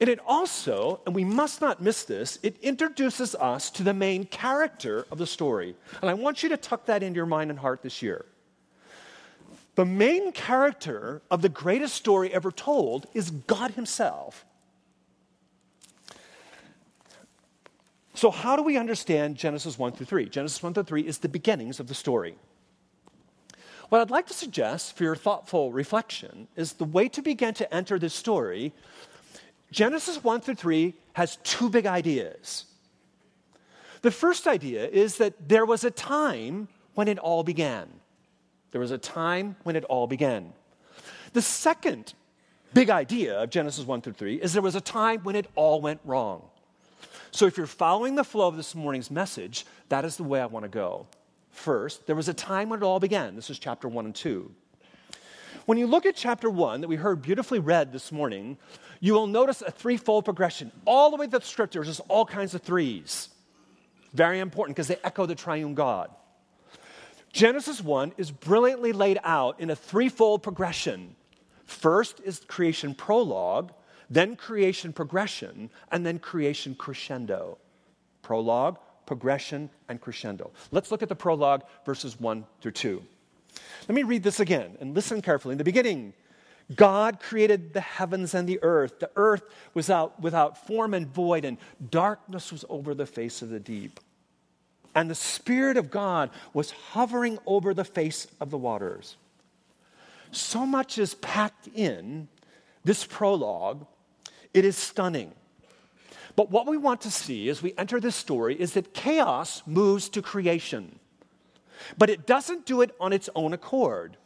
And 0.00 0.08
it 0.08 0.18
also, 0.26 1.00
and 1.04 1.14
we 1.14 1.24
must 1.24 1.60
not 1.60 1.82
miss 1.82 2.04
this, 2.04 2.38
it 2.42 2.56
introduces 2.62 3.34
us 3.34 3.70
to 3.72 3.82
the 3.82 3.94
main 3.94 4.24
character 4.24 5.06
of 5.10 5.18
the 5.18 5.26
story. 5.26 5.76
And 6.00 6.10
I 6.10 6.14
want 6.14 6.42
you 6.42 6.48
to 6.50 6.56
tuck 6.56 6.86
that 6.86 7.02
into 7.02 7.16
your 7.16 7.26
mind 7.26 7.50
and 7.50 7.58
heart 7.58 7.82
this 7.82 8.00
year. 8.00 8.24
The 9.76 9.84
main 9.84 10.32
character 10.32 11.22
of 11.30 11.42
the 11.42 11.50
greatest 11.50 11.94
story 11.94 12.32
ever 12.32 12.50
told 12.50 13.06
is 13.12 13.30
God 13.30 13.72
Himself. 13.72 14.44
So, 18.14 18.30
how 18.30 18.56
do 18.56 18.62
we 18.62 18.78
understand 18.78 19.36
Genesis 19.36 19.78
1 19.78 19.92
through 19.92 20.06
3? 20.06 20.30
Genesis 20.30 20.62
1 20.62 20.72
through 20.72 20.84
3 20.84 21.02
is 21.02 21.18
the 21.18 21.28
beginnings 21.28 21.78
of 21.78 21.88
the 21.88 21.94
story. 21.94 22.36
What 23.90 24.00
I'd 24.00 24.10
like 24.10 24.26
to 24.28 24.34
suggest 24.34 24.96
for 24.96 25.04
your 25.04 25.14
thoughtful 25.14 25.70
reflection 25.70 26.48
is 26.56 26.72
the 26.72 26.84
way 26.84 27.10
to 27.10 27.20
begin 27.20 27.52
to 27.54 27.72
enter 27.72 27.98
this 27.98 28.14
story. 28.14 28.72
Genesis 29.70 30.24
1 30.24 30.40
through 30.40 30.54
3 30.54 30.94
has 31.12 31.36
two 31.44 31.68
big 31.68 31.84
ideas. 31.84 32.64
The 34.00 34.10
first 34.10 34.46
idea 34.46 34.88
is 34.88 35.18
that 35.18 35.50
there 35.50 35.66
was 35.66 35.84
a 35.84 35.90
time 35.90 36.68
when 36.94 37.08
it 37.08 37.18
all 37.18 37.44
began. 37.44 37.88
There 38.72 38.80
was 38.80 38.90
a 38.90 38.98
time 38.98 39.56
when 39.62 39.76
it 39.76 39.84
all 39.84 40.06
began. 40.06 40.52
The 41.32 41.42
second 41.42 42.14
big 42.74 42.90
idea 42.90 43.42
of 43.42 43.50
Genesis 43.50 43.86
1 43.86 44.02
through 44.02 44.14
3 44.14 44.36
is 44.36 44.52
there 44.52 44.62
was 44.62 44.74
a 44.74 44.80
time 44.80 45.20
when 45.22 45.36
it 45.36 45.46
all 45.54 45.80
went 45.80 46.00
wrong. 46.04 46.42
So 47.30 47.46
if 47.46 47.56
you're 47.56 47.66
following 47.66 48.14
the 48.14 48.24
flow 48.24 48.48
of 48.48 48.56
this 48.56 48.74
morning's 48.74 49.10
message, 49.10 49.66
that 49.88 50.04
is 50.04 50.16
the 50.16 50.24
way 50.24 50.40
I 50.40 50.46
want 50.46 50.64
to 50.64 50.68
go. 50.68 51.06
First, 51.50 52.06
there 52.06 52.16
was 52.16 52.28
a 52.28 52.34
time 52.34 52.68
when 52.68 52.80
it 52.80 52.84
all 52.84 53.00
began. 53.00 53.36
This 53.36 53.50
is 53.50 53.58
chapter 53.58 53.88
1 53.88 54.04
and 54.06 54.14
2. 54.14 54.50
When 55.66 55.78
you 55.78 55.86
look 55.86 56.06
at 56.06 56.14
chapter 56.14 56.48
1 56.48 56.80
that 56.80 56.88
we 56.88 56.96
heard 56.96 57.22
beautifully 57.22 57.58
read 57.58 57.92
this 57.92 58.12
morning, 58.12 58.56
you 59.00 59.14
will 59.14 59.26
notice 59.26 59.62
a 59.62 59.70
threefold 59.70 60.24
progression. 60.24 60.70
All 60.84 61.10
the 61.10 61.16
way 61.16 61.26
through 61.26 61.40
the 61.40 61.44
scriptures, 61.44 61.86
there's 61.86 62.00
all 62.00 62.24
kinds 62.24 62.54
of 62.54 62.62
threes. 62.62 63.30
Very 64.14 64.38
important 64.38 64.76
because 64.76 64.88
they 64.88 64.98
echo 65.02 65.26
the 65.26 65.34
triune 65.34 65.74
God. 65.74 66.10
Genesis 67.36 67.82
1 67.82 68.14
is 68.16 68.30
brilliantly 68.30 68.92
laid 68.94 69.18
out 69.22 69.60
in 69.60 69.68
a 69.68 69.76
threefold 69.76 70.42
progression. 70.42 71.14
First 71.66 72.18
is 72.24 72.40
creation 72.48 72.94
prologue, 72.94 73.74
then 74.08 74.36
creation 74.36 74.90
progression, 74.90 75.68
and 75.92 76.06
then 76.06 76.18
creation 76.18 76.74
crescendo. 76.74 77.58
Prologue, 78.22 78.78
progression, 79.04 79.68
and 79.90 80.00
crescendo. 80.00 80.50
Let's 80.70 80.90
look 80.90 81.02
at 81.02 81.10
the 81.10 81.14
prologue, 81.14 81.64
verses 81.84 82.18
1 82.18 82.46
through 82.62 82.72
2. 82.72 83.02
Let 83.86 83.94
me 83.94 84.02
read 84.02 84.22
this 84.22 84.40
again 84.40 84.78
and 84.80 84.94
listen 84.94 85.20
carefully. 85.20 85.52
In 85.52 85.58
the 85.58 85.64
beginning, 85.64 86.14
God 86.74 87.20
created 87.20 87.74
the 87.74 87.82
heavens 87.82 88.32
and 88.32 88.48
the 88.48 88.60
earth. 88.62 88.98
The 88.98 89.10
earth 89.14 89.42
was 89.74 89.90
out 89.90 90.18
without 90.22 90.66
form 90.66 90.94
and 90.94 91.06
void, 91.06 91.44
and 91.44 91.58
darkness 91.90 92.50
was 92.50 92.64
over 92.70 92.94
the 92.94 93.04
face 93.04 93.42
of 93.42 93.50
the 93.50 93.60
deep 93.60 94.00
and 94.96 95.10
the 95.10 95.14
Spirit 95.14 95.76
of 95.76 95.90
God 95.90 96.30
was 96.54 96.70
hovering 96.70 97.38
over 97.46 97.74
the 97.74 97.84
face 97.84 98.26
of 98.40 98.50
the 98.50 98.56
waters. 98.56 99.16
So 100.32 100.64
much 100.64 100.96
is 100.98 101.14
packed 101.14 101.68
in 101.74 102.28
this 102.82 103.04
prologue, 103.04 103.86
it 104.54 104.64
is 104.64 104.76
stunning. 104.76 105.32
But 106.34 106.50
what 106.50 106.66
we 106.66 106.76
want 106.76 107.02
to 107.02 107.10
see 107.10 107.48
as 107.48 107.62
we 107.62 107.74
enter 107.76 108.00
this 108.00 108.16
story 108.16 108.58
is 108.58 108.72
that 108.72 108.94
chaos 108.94 109.62
moves 109.66 110.08
to 110.10 110.22
creation, 110.22 110.98
but 111.98 112.08
it 112.08 112.26
doesn't 112.26 112.64
do 112.64 112.80
it 112.80 112.94
on 112.98 113.12
its 113.12 113.28
own 113.34 113.52
accord. 113.52 114.16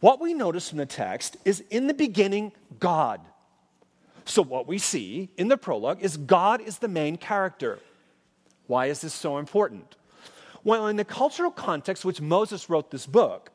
What 0.00 0.20
we 0.20 0.32
notice 0.32 0.68
from 0.68 0.78
the 0.78 0.86
text 0.86 1.36
is 1.44 1.62
in 1.70 1.88
the 1.88 1.94
beginning, 1.94 2.52
God. 2.78 3.20
So, 4.24 4.42
what 4.42 4.68
we 4.68 4.78
see 4.78 5.30
in 5.36 5.48
the 5.48 5.56
prologue 5.56 6.02
is 6.02 6.16
God 6.16 6.60
is 6.60 6.78
the 6.78 6.88
main 6.88 7.16
character. 7.16 7.80
Why 8.68 8.86
is 8.86 9.00
this 9.00 9.14
so 9.14 9.38
important? 9.38 9.96
Well, 10.62 10.86
in 10.86 10.96
the 10.96 11.04
cultural 11.04 11.50
context 11.50 12.04
which 12.04 12.20
Moses 12.20 12.70
wrote 12.70 12.90
this 12.90 13.06
book, 13.06 13.50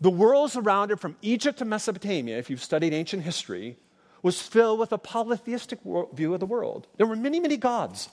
the 0.00 0.10
world 0.10 0.56
around 0.56 0.90
it 0.90 0.98
from 0.98 1.16
Egypt 1.20 1.58
to 1.58 1.64
Mesopotamia, 1.64 2.38
if 2.38 2.48
you've 2.48 2.64
studied 2.64 2.94
ancient 2.94 3.22
history, 3.22 3.76
was 4.22 4.40
filled 4.40 4.80
with 4.80 4.92
a 4.92 4.98
polytheistic 4.98 5.80
view 6.14 6.34
of 6.34 6.40
the 6.40 6.46
world. 6.46 6.88
There 6.96 7.06
were 7.06 7.16
many, 7.16 7.38
many 7.38 7.56
gods. 7.56 8.08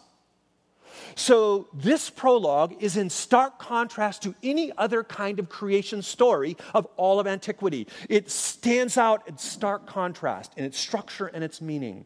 So, 1.15 1.67
this 1.73 2.09
prologue 2.09 2.75
is 2.79 2.97
in 2.97 3.09
stark 3.09 3.59
contrast 3.59 4.23
to 4.23 4.35
any 4.41 4.71
other 4.77 5.03
kind 5.03 5.37
of 5.39 5.47
creation 5.47 6.01
story 6.01 6.57
of 6.73 6.87
all 6.97 7.19
of 7.19 7.27
antiquity. 7.27 7.87
It 8.09 8.31
stands 8.31 8.97
out 8.97 9.27
in 9.27 9.37
stark 9.37 9.85
contrast 9.85 10.53
in 10.57 10.65
its 10.65 10.77
structure 10.77 11.27
and 11.27 11.43
its 11.43 11.61
meaning. 11.61 12.05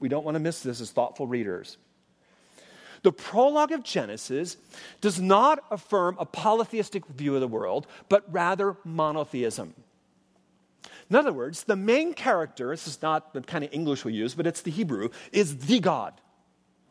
We 0.00 0.08
don't 0.08 0.24
want 0.24 0.34
to 0.34 0.40
miss 0.40 0.60
this 0.60 0.80
as 0.80 0.90
thoughtful 0.90 1.26
readers. 1.26 1.78
The 3.04 3.12
prologue 3.12 3.70
of 3.70 3.82
Genesis 3.84 4.56
does 5.02 5.20
not 5.20 5.62
affirm 5.70 6.16
a 6.18 6.24
polytheistic 6.24 7.06
view 7.06 7.34
of 7.34 7.42
the 7.42 7.46
world, 7.46 7.86
but 8.08 8.24
rather 8.32 8.76
monotheism. 8.82 9.74
In 11.10 11.16
other 11.16 11.32
words, 11.32 11.64
the 11.64 11.76
main 11.76 12.14
character, 12.14 12.70
this 12.70 12.88
is 12.88 13.02
not 13.02 13.34
the 13.34 13.42
kind 13.42 13.62
of 13.62 13.74
English 13.74 14.06
we 14.06 14.14
use, 14.14 14.34
but 14.34 14.46
it's 14.46 14.62
the 14.62 14.70
Hebrew, 14.70 15.10
is 15.32 15.58
the 15.58 15.80
God. 15.80 16.14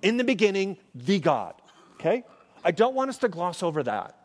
In 0.03 0.17
the 0.17 0.23
beginning, 0.23 0.77
the 0.93 1.19
God. 1.19 1.55
Okay? 1.95 2.23
I 2.63 2.69
don't 2.69 2.93
want 2.93 3.09
us 3.09 3.17
to 3.17 3.27
gloss 3.27 3.63
over 3.63 3.81
that. 3.81 4.15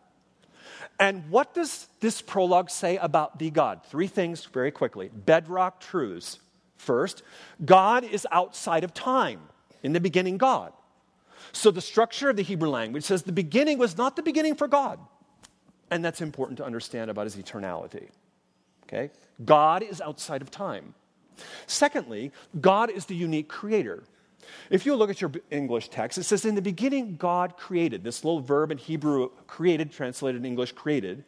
And 1.01 1.31
what 1.31 1.55
does 1.55 1.89
this 2.01 2.21
prologue 2.21 2.69
say 2.69 2.99
about 2.99 3.39
the 3.39 3.49
God? 3.49 3.81
Three 3.87 4.09
things 4.09 4.45
very 4.45 4.71
quickly 4.71 5.09
bedrock 5.09 5.81
truths. 5.81 6.39
First, 6.77 7.23
God 7.65 8.05
is 8.05 8.27
outside 8.31 8.85
of 8.85 8.93
time. 8.93 9.41
In 9.83 9.95
the 9.95 10.01
beginning, 10.01 10.37
God. 10.37 10.75
So 11.53 11.71
the 11.71 11.81
structure 11.81 12.31
of 12.31 12.37
the 12.37 12.43
Hebrew 12.43 12.69
language 12.69 13.05
says 13.05 13.23
the 13.23 13.33
beginning 13.33 13.79
was 13.79 13.97
not 13.97 14.17
the 14.17 14.23
beginning 14.23 14.55
for 14.55 14.69
God. 14.69 14.99
And 15.91 16.05
that's 16.05 16.21
important 16.21 16.59
to 16.59 16.65
understand 16.65 17.11
about 17.11 17.25
his 17.25 17.37
eternality. 17.37 18.09
Okay? 18.85 19.11
God 19.45 19.83
is 19.83 20.01
outside 20.01 20.43
of 20.43 20.51
time. 20.51 20.95
Secondly, 21.67 22.33
God 22.61 22.91
is 22.91 23.07
the 23.07 23.15
unique 23.15 23.49
creator. 23.49 24.03
If 24.71 24.87
you 24.87 24.95
look 24.97 25.11
at 25.11 25.21
your 25.21 25.31
English 25.51 25.89
text, 25.91 26.19
it 26.19 26.25
says, 26.25 26.45
In 26.45 26.55
the 26.55 26.63
beginning, 26.63 27.17
God 27.17 27.57
created. 27.57 28.03
This 28.03 28.25
little 28.25 28.41
verb 28.41 28.71
in 28.71 28.79
Hebrew, 28.79 29.31
created, 29.47 29.93
translated 29.93 30.41
in 30.41 30.47
English, 30.47 30.73
created, 30.73 31.25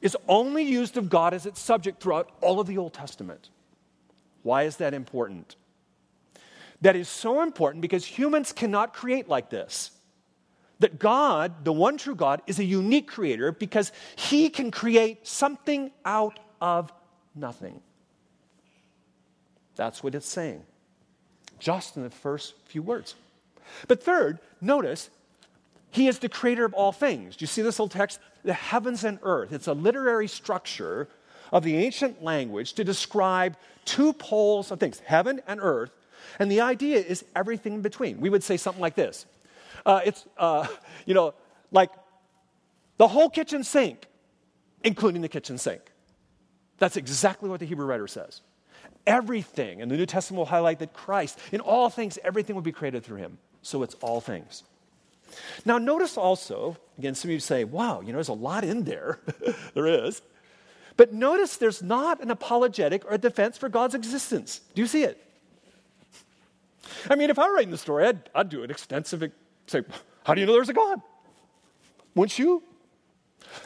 is 0.00 0.16
only 0.28 0.64
used 0.64 0.96
of 0.96 1.08
God 1.08 1.32
as 1.32 1.46
its 1.46 1.60
subject 1.60 2.02
throughout 2.02 2.30
all 2.40 2.60
of 2.60 2.66
the 2.66 2.78
Old 2.78 2.92
Testament. 2.92 3.50
Why 4.42 4.64
is 4.64 4.76
that 4.78 4.92
important? 4.92 5.56
That 6.82 6.96
is 6.96 7.08
so 7.08 7.42
important 7.42 7.80
because 7.80 8.04
humans 8.04 8.52
cannot 8.52 8.92
create 8.92 9.28
like 9.28 9.50
this. 9.50 9.92
That 10.80 10.98
God, 10.98 11.64
the 11.64 11.72
one 11.72 11.96
true 11.96 12.16
God, 12.16 12.42
is 12.48 12.58
a 12.58 12.64
unique 12.64 13.06
creator 13.06 13.52
because 13.52 13.92
he 14.16 14.50
can 14.50 14.72
create 14.72 15.26
something 15.26 15.92
out 16.04 16.40
of 16.60 16.92
nothing. 17.36 17.80
That's 19.76 20.02
what 20.02 20.14
it's 20.14 20.28
saying, 20.28 20.64
just 21.58 21.96
in 21.96 22.02
the 22.02 22.10
first 22.10 22.54
few 22.66 22.82
words. 22.82 23.14
But 23.86 24.02
third, 24.02 24.40
notice, 24.60 25.08
he 25.90 26.08
is 26.08 26.18
the 26.18 26.28
creator 26.28 26.64
of 26.64 26.74
all 26.74 26.90
things. 26.90 27.36
Do 27.36 27.44
you 27.44 27.46
see 27.46 27.62
this 27.62 27.78
little 27.78 27.88
text? 27.88 28.18
The 28.44 28.52
heavens 28.52 29.04
and 29.04 29.20
earth. 29.22 29.52
It's 29.52 29.68
a 29.68 29.72
literary 29.72 30.26
structure 30.26 31.06
of 31.52 31.62
the 31.62 31.76
ancient 31.76 32.24
language 32.24 32.72
to 32.72 32.82
describe 32.82 33.56
two 33.84 34.12
poles 34.14 34.72
of 34.72 34.80
things, 34.80 34.98
heaven 35.00 35.40
and 35.46 35.60
earth, 35.62 35.92
and 36.38 36.50
the 36.50 36.60
idea 36.60 36.98
is 36.98 37.24
everything 37.34 37.74
in 37.74 37.82
between. 37.82 38.20
We 38.20 38.30
would 38.30 38.42
say 38.42 38.56
something 38.56 38.80
like 38.80 38.94
this 38.94 39.26
uh, 39.84 40.00
it's, 40.04 40.26
uh, 40.36 40.66
you 41.06 41.14
know, 41.14 41.34
like 41.70 41.90
the 42.98 43.08
whole 43.08 43.30
kitchen 43.30 43.64
sink, 43.64 44.06
including 44.84 45.22
the 45.22 45.28
kitchen 45.28 45.58
sink. 45.58 45.82
That's 46.78 46.96
exactly 46.96 47.48
what 47.48 47.60
the 47.60 47.66
Hebrew 47.66 47.86
writer 47.86 48.06
says. 48.06 48.40
Everything, 49.06 49.82
and 49.82 49.90
the 49.90 49.96
New 49.96 50.06
Testament 50.06 50.38
will 50.38 50.46
highlight 50.46 50.78
that 50.80 50.92
Christ, 50.92 51.38
in 51.50 51.60
all 51.60 51.88
things, 51.90 52.18
everything 52.22 52.54
will 52.54 52.62
be 52.62 52.72
created 52.72 53.04
through 53.04 53.18
him. 53.18 53.38
So 53.62 53.82
it's 53.82 53.94
all 54.00 54.20
things. 54.20 54.64
Now, 55.64 55.78
notice 55.78 56.16
also, 56.16 56.76
again, 56.98 57.14
some 57.14 57.28
of 57.30 57.32
you 57.32 57.40
say, 57.40 57.64
wow, 57.64 58.00
you 58.00 58.08
know, 58.08 58.14
there's 58.14 58.28
a 58.28 58.34
lot 58.34 58.64
in 58.64 58.84
there. 58.84 59.18
there 59.74 59.86
is. 59.86 60.22
But 60.96 61.12
notice 61.12 61.56
there's 61.56 61.82
not 61.82 62.20
an 62.22 62.30
apologetic 62.30 63.04
or 63.04 63.14
a 63.14 63.18
defense 63.18 63.56
for 63.56 63.68
God's 63.68 63.94
existence. 63.94 64.60
Do 64.74 64.82
you 64.82 64.86
see 64.86 65.04
it? 65.04 65.24
I 67.08 67.16
mean, 67.16 67.30
if 67.30 67.38
I 67.38 67.48
were 67.48 67.54
writing 67.54 67.70
the 67.70 67.78
story, 67.78 68.06
I'd, 68.06 68.30
I'd 68.34 68.48
do 68.48 68.62
an 68.62 68.70
extensive, 68.70 69.30
say, 69.66 69.82
how 70.24 70.34
do 70.34 70.40
you 70.40 70.46
know 70.46 70.52
there's 70.52 70.68
a 70.68 70.74
God? 70.74 71.00
Wouldn't 72.14 72.38
you? 72.38 72.62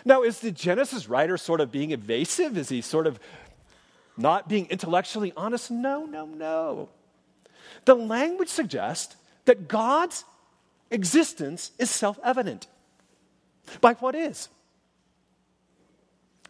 Now, 0.05 0.23
is 0.23 0.41
the 0.41 0.51
Genesis 0.51 1.09
writer 1.09 1.37
sort 1.37 1.61
of 1.61 1.71
being 1.71 1.91
evasive? 1.91 2.57
Is 2.57 2.69
he 2.69 2.81
sort 2.81 3.07
of 3.07 3.19
not 4.17 4.49
being 4.49 4.67
intellectually 4.67 5.33
honest? 5.37 5.71
No, 5.71 6.07
no, 6.07 6.27
no. 6.27 6.89
The 7.85 7.95
language 7.95 8.49
suggests 8.49 9.17
that 9.45 9.69
God's 9.69 10.25
existence 10.91 11.73
is 11.79 11.91
self 11.91 12.19
evident. 12.25 12.67
By 13.81 13.95
what 13.95 14.15
is? 14.15 14.49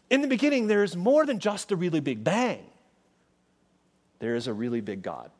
In 0.09 0.21
the 0.21 0.27
beginning, 0.27 0.67
there 0.67 0.83
is 0.83 0.95
more 0.95 1.25
than 1.25 1.39
just 1.39 1.71
a 1.71 1.75
really 1.75 1.99
big 1.99 2.23
bang, 2.23 2.65
there 4.19 4.35
is 4.35 4.47
a 4.47 4.53
really 4.53 4.81
big 4.81 5.01
God. 5.01 5.31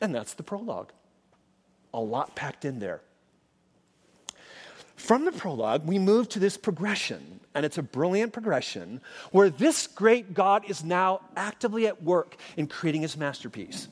And 0.00 0.14
that's 0.14 0.34
the 0.34 0.42
prologue. 0.42 0.90
A 1.92 2.00
lot 2.00 2.34
packed 2.34 2.64
in 2.64 2.78
there. 2.78 3.00
From 4.96 5.24
the 5.24 5.32
prologue, 5.32 5.86
we 5.86 5.98
move 5.98 6.28
to 6.28 6.38
this 6.38 6.56
progression, 6.56 7.40
and 7.54 7.64
it's 7.64 7.78
a 7.78 7.82
brilliant 7.82 8.32
progression 8.32 9.00
where 9.32 9.48
this 9.48 9.86
great 9.86 10.34
God 10.34 10.68
is 10.68 10.84
now 10.84 11.22
actively 11.36 11.86
at 11.86 12.02
work 12.02 12.36
in 12.56 12.66
creating 12.66 13.02
his 13.02 13.16
masterpiece. 13.16 13.88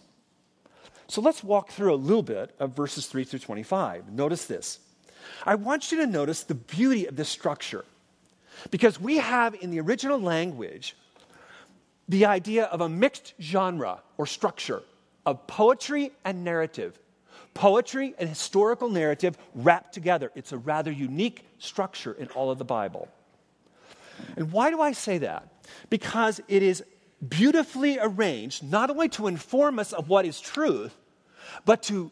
So 1.09 1.23
let's 1.23 1.43
walk 1.43 1.71
through 1.71 1.95
a 1.95 1.97
little 1.97 2.23
bit 2.23 2.55
of 2.61 2.77
verses 2.77 3.07
3 3.07 3.25
through 3.25 3.39
25. 3.39 4.13
Notice 4.13 4.45
this. 4.45 4.81
I 5.47 5.55
want 5.55 5.91
you 5.91 5.99
to 5.99 6.07
notice 6.07 6.43
the 6.43 6.55
beauty 6.55 7.07
of 7.07 7.17
this 7.17 7.31
structure 7.31 7.85
because 8.71 9.01
we 9.01 9.17
have 9.17 9.55
in 9.55 9.71
the 9.71 9.81
original 9.81 10.21
language 10.21 10.95
the 12.09 12.27
idea 12.27 12.65
of 12.65 12.83
a 12.83 12.89
mixed 12.89 13.35
genre 13.41 14.01
or 14.19 14.27
structure 14.27 14.83
of 15.27 15.47
poetry 15.47 16.13
and 16.25 16.45
narrative. 16.45 16.99
Poetry 17.55 18.15
and 18.19 18.29
historical 18.29 18.89
narrative 18.89 19.37
wrapped 19.55 19.93
together. 19.93 20.31
It's 20.35 20.53
a 20.53 20.59
rather 20.59 20.93
unique 20.93 21.45
structure 21.59 22.13
in 22.13 22.29
all 22.29 22.51
of 22.51 22.59
the 22.59 22.65
Bible. 22.65 23.09
And 24.37 24.53
why 24.53 24.71
do 24.71 24.81
I 24.81 24.93
say 24.93 25.19
that? 25.19 25.49
Because 25.91 26.41
it 26.49 26.63
is 26.63 26.85
beautifully 27.27 27.99
arranged 28.01 28.63
not 28.63 28.91
only 28.91 29.09
to 29.11 29.27
inform 29.27 29.79
us 29.79 29.93
of 29.93 30.09
what 30.09 30.25
is 30.25 30.41
truth, 30.41 30.95
but 31.65 31.83
to 31.85 32.11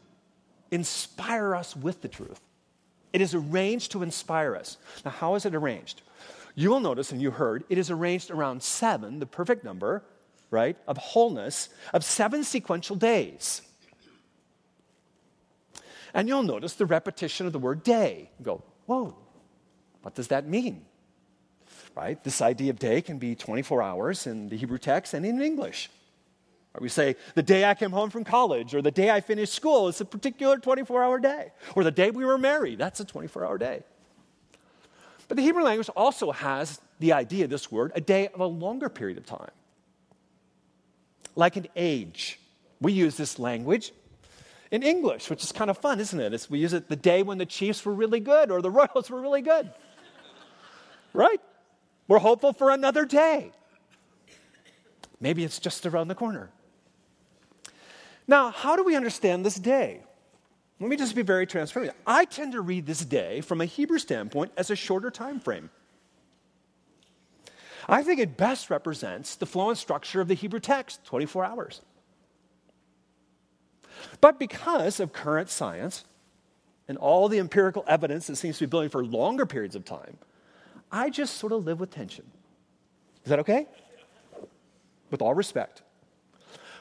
inspire 0.71 1.55
us 1.55 1.77
with 1.77 2.03
the 2.03 2.09
truth. 2.09 2.41
It 3.13 3.21
is 3.21 3.35
arranged 3.35 3.93
to 3.93 4.03
inspire 4.03 4.57
us. 4.57 4.77
Now, 5.05 5.13
how 5.13 5.35
is 5.37 5.47
it 5.47 5.55
arranged? 5.55 6.03
You 6.55 6.71
will 6.71 6.81
notice, 6.81 7.13
and 7.13 7.21
you 7.21 7.31
heard, 7.31 7.65
it 7.69 7.79
is 7.79 7.91
arranged 7.91 8.31
around 8.31 8.63
seven, 8.63 9.21
the 9.21 9.27
perfect 9.27 9.63
number, 9.63 10.03
right, 10.51 10.77
of 10.87 10.97
wholeness 10.97 11.69
of 11.93 12.05
seven 12.05 12.45
sequential 12.45 12.97
days. 12.97 13.63
And 16.15 16.29
you'll 16.29 16.43
notice 16.43 16.75
the 16.75 16.87
repetition 16.87 17.47
of 17.47 17.53
the 17.53 17.59
word 17.59 17.83
day. 17.83 18.31
You 18.39 18.45
go, 18.45 18.63
whoa, 18.87 19.17
what 20.03 20.15
does 20.15 20.29
that 20.29 20.47
mean? 20.47 20.87
Right? 21.95 22.23
This 22.23 22.41
idea 22.41 22.71
of 22.71 22.79
day 22.79 23.03
can 23.03 23.19
be 23.19 23.35
24 23.35 23.83
hours 23.83 24.27
in 24.27 24.49
the 24.49 24.57
Hebrew 24.57 24.79
text 24.79 25.15
and 25.15 25.27
in 25.27 25.41
English. 25.43 25.91
We 26.79 26.91
say, 26.91 27.17
the 27.35 27.43
day 27.43 27.65
I 27.65 27.75
came 27.75 27.91
home 27.91 28.11
from 28.11 28.23
college, 28.23 28.75
or 28.75 28.83
the 28.83 28.91
day 28.91 29.11
I 29.11 29.23
finished 29.23 29.55
school 29.55 29.89
is 29.89 30.01
a 30.03 30.05
particular 30.05 30.59
24 30.59 31.03
hour 31.03 31.19
day. 31.19 31.53
Or 31.75 31.85
the 31.85 31.91
day 31.91 32.11
we 32.11 32.25
were 32.25 32.37
married, 32.37 32.79
that's 32.79 33.01
a 33.01 33.05
24 33.05 33.47
hour 33.47 33.57
day. 33.57 33.83
But 35.27 35.39
the 35.39 35.43
Hebrew 35.43 35.65
language 35.65 35.89
also 35.97 36.33
has 36.33 36.81
the 36.99 37.15
idea, 37.15 37.47
this 37.47 37.73
word, 37.73 37.93
a 37.95 38.01
day 38.01 38.29
of 38.29 38.41
a 38.41 38.47
longer 38.47 38.91
period 38.91 39.17
of 39.17 39.25
time 39.25 39.51
like 41.37 41.57
an 41.57 41.69
age. 41.77 42.41
We 42.81 42.93
use 42.93 43.17
this 43.17 43.39
language 43.39 43.93
in 44.71 44.83
English, 44.83 45.31
which 45.31 45.45
is 45.45 45.53
kind 45.53 45.71
of 45.71 45.79
fun, 45.79 46.01
isn't 46.01 46.19
it? 46.19 46.35
It's, 46.35 46.51
we 46.51 46.59
use 46.59 46.73
it 46.73 46.89
the 46.89 46.97
day 46.97 47.23
when 47.23 47.39
the 47.39 47.47
Chiefs 47.47 47.85
were 47.85 47.95
really 47.95 48.21
good 48.21 48.51
or 48.51 48.61
the 48.61 48.71
Royals 48.71 49.11
were 49.11 49.21
really 49.21 49.43
good. 49.43 49.71
Right? 51.13 51.41
We're 52.09 52.19
hopeful 52.19 52.53
for 52.53 52.71
another 52.71 53.05
day. 53.05 53.53
Maybe 55.21 55.45
it's 55.45 55.59
just 55.59 55.87
around 55.87 56.09
the 56.09 56.15
corner. 56.15 56.51
Now, 58.29 58.51
how 58.51 58.77
do 58.77 58.85
we 58.85 58.97
understand 58.97 59.47
this 59.47 59.55
day? 59.55 60.03
Let 60.79 60.91
me 60.91 60.97
just 60.97 61.15
be 61.15 61.23
very 61.23 61.47
transparent. 61.47 61.95
I 62.07 62.27
tend 62.27 62.53
to 62.53 62.61
read 62.61 62.87
this 62.87 63.05
day 63.05 63.41
from 63.41 63.61
a 63.61 63.65
Hebrew 63.65 63.99
standpoint 63.99 64.53
as 64.57 64.71
a 64.71 64.77
shorter 64.77 65.11
time 65.11 65.41
frame. 65.41 65.71
I 67.89 68.03
think 68.03 68.21
it 68.21 68.37
best 68.37 68.69
represents 68.69 69.37
the 69.37 69.47
flow 69.47 69.71
and 69.71 69.79
structure 69.79 70.21
of 70.21 70.29
the 70.29 70.35
Hebrew 70.35 70.61
text 70.61 71.05
24 71.05 71.45
hours. 71.45 71.81
But 74.21 74.39
because 74.39 75.01
of 75.01 75.13
current 75.13 75.49
science 75.49 76.05
and 76.89 76.99
all 76.99 77.29
the 77.29 77.39
empirical 77.39 77.85
evidence 77.87 78.27
that 78.27 78.37
seems 78.37 78.59
to 78.59 78.67
be 78.67 78.71
building 78.71 78.91
for 78.91 79.05
longer 79.05 79.47
periods 79.47 79.77
of 79.77 79.85
time, 79.85 80.19
I 80.91 81.11
just 81.11 81.37
sort 81.37 81.53
of 81.53 81.65
live 81.65 81.81
with 81.81 81.91
tension. 81.91 82.25
Is 83.25 83.31
that 83.31 83.39
okay? 83.41 83.67
With 85.11 85.23
all 85.23 85.35
respect. 85.35 85.83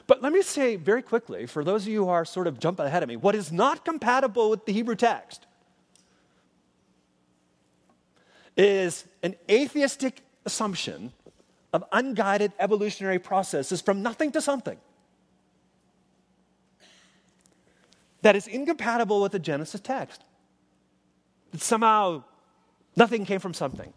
But 0.06 0.22
let 0.22 0.32
me 0.32 0.42
say 0.42 0.76
very 0.76 1.02
quickly, 1.02 1.46
for 1.46 1.64
those 1.64 1.82
of 1.82 1.88
you 1.88 2.04
who 2.04 2.10
are 2.10 2.24
sort 2.24 2.46
of 2.46 2.60
jumping 2.60 2.86
ahead 2.86 3.02
of 3.02 3.08
me, 3.08 3.16
what 3.16 3.34
is 3.34 3.50
not 3.50 3.84
compatible 3.84 4.50
with 4.50 4.64
the 4.64 4.72
Hebrew 4.72 4.94
text 4.94 5.46
is 8.56 9.04
an 9.22 9.34
atheistic 9.50 10.22
assumption 10.46 11.12
of 11.72 11.84
unguided 11.92 12.52
evolutionary 12.58 13.18
processes 13.18 13.82
from 13.82 14.02
nothing 14.02 14.32
to 14.32 14.40
something. 14.40 14.78
That 18.22 18.34
is 18.34 18.46
incompatible 18.46 19.20
with 19.20 19.32
the 19.32 19.38
Genesis 19.38 19.80
text. 19.80 20.24
That 21.52 21.60
somehow 21.60 22.24
nothing 22.96 23.26
came 23.26 23.40
from 23.40 23.52
something. 23.52 23.92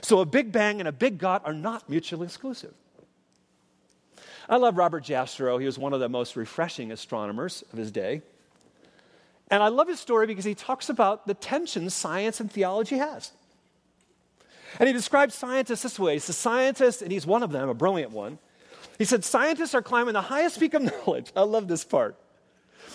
So 0.00 0.20
a 0.20 0.26
Big 0.26 0.50
Bang 0.50 0.80
and 0.80 0.88
a 0.88 0.92
Big 0.92 1.18
God 1.18 1.42
are 1.44 1.52
not 1.52 1.88
mutually 1.90 2.24
exclusive. 2.24 2.72
I 4.48 4.56
love 4.56 4.76
Robert 4.76 5.04
Jastrow. 5.04 5.60
He 5.60 5.66
was 5.66 5.78
one 5.78 5.92
of 5.92 6.00
the 6.00 6.08
most 6.08 6.34
refreshing 6.34 6.90
astronomers 6.90 7.62
of 7.72 7.78
his 7.78 7.92
day. 7.92 8.22
And 9.50 9.62
I 9.62 9.68
love 9.68 9.86
his 9.86 10.00
story 10.00 10.26
because 10.26 10.44
he 10.44 10.54
talks 10.54 10.88
about 10.88 11.26
the 11.26 11.34
tensions 11.34 11.94
science 11.94 12.40
and 12.40 12.50
theology 12.50 12.96
has. 12.96 13.32
And 14.78 14.86
he 14.86 14.92
describes 14.92 15.34
scientists 15.34 15.82
this 15.82 15.98
way. 15.98 16.14
He's 16.14 16.28
a 16.28 16.32
scientist, 16.32 17.02
and 17.02 17.12
he's 17.12 17.26
one 17.26 17.42
of 17.42 17.52
them, 17.52 17.68
a 17.68 17.74
brilliant 17.74 18.12
one. 18.12 18.38
He 18.98 19.04
said, 19.04 19.24
Scientists 19.24 19.74
are 19.74 19.82
climbing 19.82 20.14
the 20.14 20.22
highest 20.22 20.60
peak 20.60 20.74
of 20.74 20.82
knowledge. 21.06 21.32
I 21.36 21.42
love 21.42 21.68
this 21.68 21.84
part. 21.84 22.16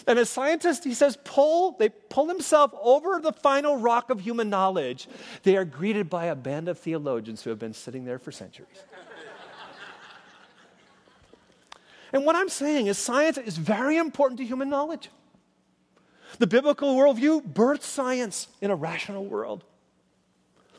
And 0.05 0.19
as 0.19 0.29
scientists, 0.29 0.83
he 0.83 0.93
says, 0.93 1.17
pull, 1.23 1.75
they 1.79 1.89
pull 1.89 2.25
themselves 2.25 2.73
over 2.81 3.19
the 3.19 3.33
final 3.33 3.77
rock 3.77 4.09
of 4.09 4.21
human 4.21 4.49
knowledge. 4.49 5.07
They 5.43 5.57
are 5.57 5.65
greeted 5.65 6.09
by 6.09 6.25
a 6.25 6.35
band 6.35 6.69
of 6.69 6.77
theologians 6.77 7.43
who 7.43 7.49
have 7.49 7.59
been 7.59 7.73
sitting 7.73 8.05
there 8.05 8.19
for 8.19 8.31
centuries. 8.31 8.77
and 12.13 12.25
what 12.25 12.35
I'm 12.35 12.49
saying 12.49 12.87
is, 12.87 12.97
science 12.97 13.37
is 13.37 13.57
very 13.57 13.97
important 13.97 14.37
to 14.39 14.45
human 14.45 14.69
knowledge. 14.69 15.09
The 16.39 16.47
biblical 16.47 16.95
worldview 16.95 17.43
births 17.43 17.87
science 17.87 18.47
in 18.61 18.69
a 18.69 18.75
rational 18.75 19.25
world. 19.25 19.63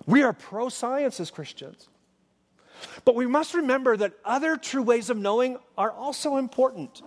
We 0.08 0.22
are 0.22 0.32
pro 0.32 0.70
science 0.70 1.20
as 1.20 1.30
Christians. 1.30 1.86
But 3.04 3.14
we 3.14 3.26
must 3.26 3.52
remember 3.52 3.94
that 3.94 4.14
other 4.24 4.56
true 4.56 4.80
ways 4.82 5.10
of 5.10 5.18
knowing 5.18 5.58
are 5.76 5.90
also 5.90 6.38
important. 6.38 7.02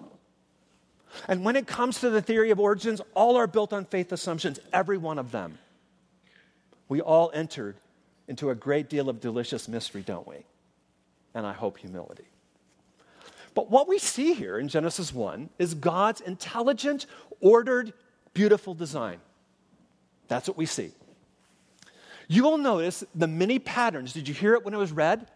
And 1.27 1.43
when 1.43 1.55
it 1.55 1.65
comes 1.65 1.99
to 2.01 2.11
the 2.11 2.21
theory 2.21 2.51
of 2.51 2.59
origins, 2.59 3.01
all 3.15 3.37
are 3.37 3.47
built 3.47 3.73
on 3.73 3.85
faith 3.85 4.11
assumptions, 4.11 4.59
every 4.71 4.99
one 4.99 5.17
of 5.17 5.31
them. 5.31 5.57
We 6.89 7.01
all 7.01 7.31
entered 7.33 7.77
into 8.27 8.51
a 8.51 8.55
great 8.55 8.87
deal 8.87 9.09
of 9.09 9.19
delicious 9.19 9.67
mystery, 9.67 10.03
don't 10.03 10.27
we? 10.27 10.45
And 11.33 11.43
I 11.43 11.53
hope 11.53 11.79
humility. 11.79 12.27
But 13.55 13.71
what 13.71 13.87
we 13.87 13.97
see 13.97 14.35
here 14.35 14.59
in 14.59 14.67
Genesis 14.67 15.11
1 15.11 15.49
is 15.57 15.73
God's 15.73 16.21
intelligent, 16.21 17.07
ordered, 17.39 17.93
beautiful 18.35 18.75
design. 18.75 19.21
That's 20.27 20.47
what 20.47 20.55
we 20.55 20.67
see. 20.67 20.91
You 22.31 22.43
will 22.43 22.57
notice 22.57 23.03
the 23.13 23.27
many 23.27 23.59
patterns. 23.59 24.13
Did 24.13 24.29
you 24.29 24.33
hear 24.33 24.53
it 24.53 24.63
when 24.63 24.73
it 24.73 24.77
was 24.77 24.93
read? 24.93 25.29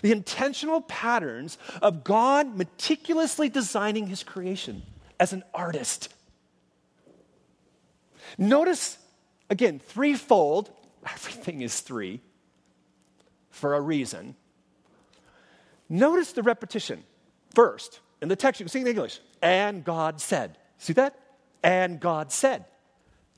The 0.00 0.12
intentional 0.12 0.80
patterns 0.80 1.58
of 1.82 2.04
God 2.04 2.56
meticulously 2.56 3.50
designing 3.50 4.06
his 4.06 4.22
creation 4.22 4.80
as 5.20 5.34
an 5.34 5.44
artist. 5.52 6.08
Notice, 8.38 8.96
again, 9.50 9.78
threefold. 9.78 10.70
Everything 11.06 11.60
is 11.60 11.80
three 11.80 12.22
for 13.50 13.74
a 13.74 13.80
reason. 13.82 14.36
Notice 15.90 16.32
the 16.32 16.42
repetition. 16.42 17.04
First, 17.54 18.00
in 18.22 18.28
the 18.28 18.36
text, 18.36 18.58
you 18.58 18.64
can 18.64 18.70
see 18.70 18.80
in 18.80 18.86
English, 18.86 19.20
and 19.42 19.84
God 19.84 20.22
said. 20.22 20.56
See 20.78 20.94
that? 20.94 21.20
And 21.62 22.00
God 22.00 22.32
said. 22.32 22.64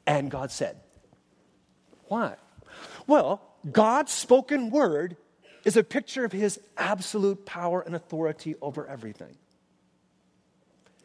And 0.07 0.31
God 0.31 0.53
said. 0.53 0.76
Why? 2.07 2.37
Well, 3.09 3.42
God's 3.73 4.12
spoken 4.12 4.71
word 4.71 5.16
is 5.64 5.77
a 5.77 5.83
picture 5.83 6.25
of 6.25 6.31
his 6.31 6.61
absolute 6.77 7.44
power 7.44 7.81
and 7.81 7.97
authority 7.97 8.55
over 8.62 8.87
everything. 8.87 9.35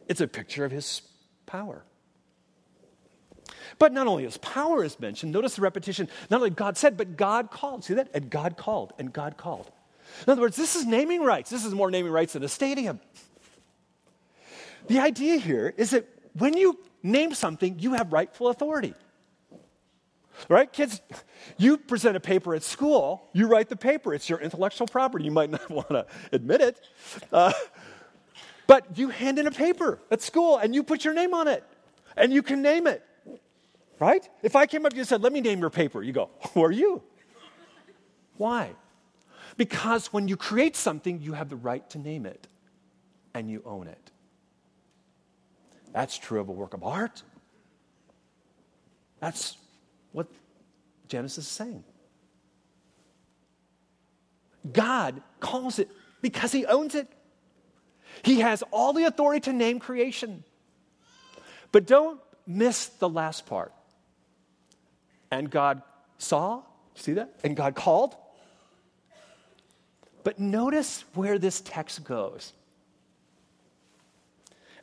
It's 0.08 0.22
a 0.22 0.28
picture 0.28 0.66
of 0.66 0.72
his 0.72 1.02
power. 1.48 1.84
But 3.80 3.94
not 3.94 4.06
only 4.06 4.26
his 4.26 4.38
power 4.38 4.84
is 4.84 5.00
mentioned, 5.00 5.32
notice 5.32 5.56
the 5.56 5.62
repetition. 5.62 6.08
Not 6.30 6.38
only 6.38 6.50
God 6.52 6.78
said, 6.78 6.98
but 6.98 7.18
God 7.18 7.50
called. 7.50 7.84
See 7.86 7.96
that? 7.96 8.10
And 8.14 8.30
God 8.30 8.58
called, 8.58 8.94
and 9.00 9.12
God 9.12 9.38
called. 9.38 9.72
In 10.28 10.32
other 10.32 10.42
words, 10.42 10.58
this 10.58 10.76
is 10.76 10.86
naming 10.86 11.22
rights. 11.22 11.50
This 11.50 11.66
is 11.66 11.74
more 11.74 11.90
naming 11.90 12.12
rights 12.12 12.34
than 12.34 12.44
a 12.44 12.50
stadium. 12.50 13.00
The 14.88 15.00
idea 15.00 15.38
here 15.38 15.74
is 15.78 15.92
that 15.92 16.08
when 16.34 16.56
you 16.58 16.78
name 17.02 17.34
something, 17.34 17.80
you 17.80 17.94
have 17.94 18.12
rightful 18.12 18.50
authority. 18.50 18.94
Right? 20.50 20.72
Kids, 20.72 21.02
you 21.58 21.78
present 21.78 22.18
a 22.18 22.20
paper 22.20 22.56
at 22.56 22.64
school, 22.64 23.30
you 23.34 23.48
write 23.48 23.70
the 23.70 23.76
paper. 23.76 24.14
It's 24.14 24.30
your 24.30 24.40
intellectual 24.40 24.88
property. 24.88 25.26
You 25.26 25.32
might 25.32 25.50
not 25.50 25.70
want 25.70 25.90
to 25.90 26.06
admit 26.32 26.62
it. 26.62 26.82
Uh, 27.32 27.54
but 28.68 28.98
you 28.98 29.10
hand 29.10 29.40
in 29.40 29.48
a 29.48 29.52
paper 29.52 30.00
at 30.10 30.22
school 30.22 30.58
and 30.58 30.74
you 30.74 30.84
put 30.84 31.06
your 31.06 31.14
name 31.14 31.34
on 31.34 31.48
it 31.48 31.64
and 32.18 32.32
you 32.34 32.42
can 32.42 32.62
name 32.62 32.88
it. 32.88 33.04
Right? 34.00 34.28
If 34.42 34.56
I 34.56 34.66
came 34.66 34.86
up 34.86 34.92
to 34.92 34.96
you 34.96 35.02
and 35.02 35.08
said, 35.08 35.22
Let 35.22 35.32
me 35.32 35.42
name 35.42 35.60
your 35.60 35.70
paper, 35.70 36.02
you 36.02 36.12
go, 36.12 36.30
Who 36.54 36.64
are 36.64 36.72
you? 36.72 37.04
Why? 38.38 38.72
Because 39.56 40.12
when 40.12 40.28
you 40.28 40.36
create 40.36 40.76
something, 40.76 41.22
you 41.22 41.34
have 41.34 41.50
the 41.50 41.56
right 41.56 41.88
to 41.92 42.00
name 42.00 42.26
it 42.26 42.48
and 43.34 43.50
you 43.50 43.62
own 43.66 43.88
it. 43.88 44.12
That's 45.94 46.18
true 46.18 46.42
of 46.42 46.50
a 46.50 46.52
work 46.52 46.74
of 46.74 46.84
art. 46.84 47.22
That's 49.20 49.58
what 50.14 50.28
Genesis 51.10 51.46
is 51.46 51.52
saying. 51.52 51.84
God 54.72 55.22
calls 55.42 55.78
it 55.80 55.90
because 56.22 56.52
he 56.52 56.66
owns 56.66 56.96
it. 56.96 57.08
He 58.24 58.40
has 58.40 58.64
all 58.72 58.94
the 58.94 59.04
authority 59.04 59.42
to 59.42 59.54
name 59.54 59.80
creation. 59.80 60.44
But 61.74 61.86
don't 61.86 62.22
miss 62.48 62.86
the 62.86 63.10
last 63.10 63.46
part. 63.46 63.74
And 65.32 65.50
God 65.50 65.82
saw, 66.18 66.62
see 66.96 67.14
that? 67.14 67.36
And 67.44 67.58
God 67.58 67.76
called. 67.76 68.16
But 70.24 70.40
notice 70.40 71.04
where 71.16 71.38
this 71.38 71.60
text 71.62 72.04
goes. 72.04 72.54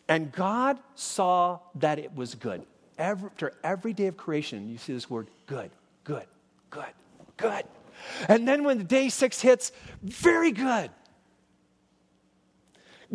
And 0.09 0.33
God 0.33 0.79
saw 0.97 1.61
that 1.77 1.99
it 1.99 2.15
was 2.15 2.35
good. 2.35 2.67
Every, 3.01 3.31
after 3.31 3.55
every 3.65 3.95
day 3.95 4.09
of 4.09 4.19
creation, 4.19 4.69
you 4.69 4.77
see 4.77 4.93
this 4.93 5.09
word 5.09 5.29
good, 5.47 5.71
good, 6.05 6.27
good, 6.69 6.93
good. 7.39 7.65
And 8.29 8.47
then 8.47 8.63
when 8.63 8.77
the 8.77 8.85
day 8.85 9.09
six 9.09 9.41
hits, 9.41 9.73
very 10.03 10.53
good. 10.53 10.91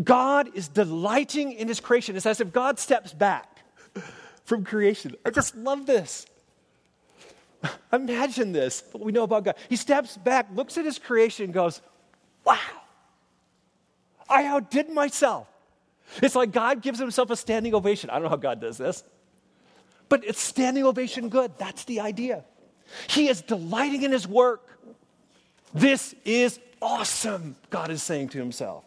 God 0.03 0.49
is 0.55 0.67
delighting 0.67 1.53
in 1.53 1.67
his 1.67 1.79
creation. 1.79 2.15
It's 2.15 2.25
as 2.25 2.41
if 2.41 2.51
God 2.51 2.79
steps 2.79 3.13
back 3.13 3.59
from 4.43 4.65
creation. 4.65 5.15
I 5.23 5.29
just 5.29 5.55
love 5.55 5.85
this. 5.85 6.25
Imagine 7.93 8.53
this, 8.53 8.83
what 8.91 9.03
we 9.03 9.11
know 9.11 9.23
about 9.23 9.45
God. 9.45 9.55
He 9.69 9.75
steps 9.75 10.17
back, 10.17 10.47
looks 10.55 10.79
at 10.79 10.85
his 10.85 10.97
creation, 10.97 11.45
and 11.45 11.53
goes, 11.53 11.79
Wow, 12.43 12.57
I 14.27 14.45
outdid 14.45 14.89
myself. 14.89 15.47
It's 16.23 16.35
like 16.35 16.51
God 16.51 16.81
gives 16.81 16.99
himself 16.99 17.29
a 17.29 17.35
standing 17.35 17.75
ovation. 17.75 18.09
I 18.09 18.13
don't 18.13 18.23
know 18.23 18.29
how 18.29 18.35
God 18.35 18.59
does 18.59 18.77
this, 18.77 19.03
but 20.09 20.23
it's 20.25 20.41
standing 20.41 20.85
ovation 20.85 21.29
good. 21.29 21.51
That's 21.57 21.85
the 21.85 21.99
idea. 21.99 22.43
He 23.07 23.27
is 23.27 23.41
delighting 23.41 24.03
in 24.03 24.11
his 24.11 24.27
work. 24.27 24.67
This 25.73 26.15
is 26.23 26.59
awesome, 26.81 27.55
God 27.69 27.91
is 27.91 28.01
saying 28.03 28.29
to 28.29 28.37
himself. 28.37 28.85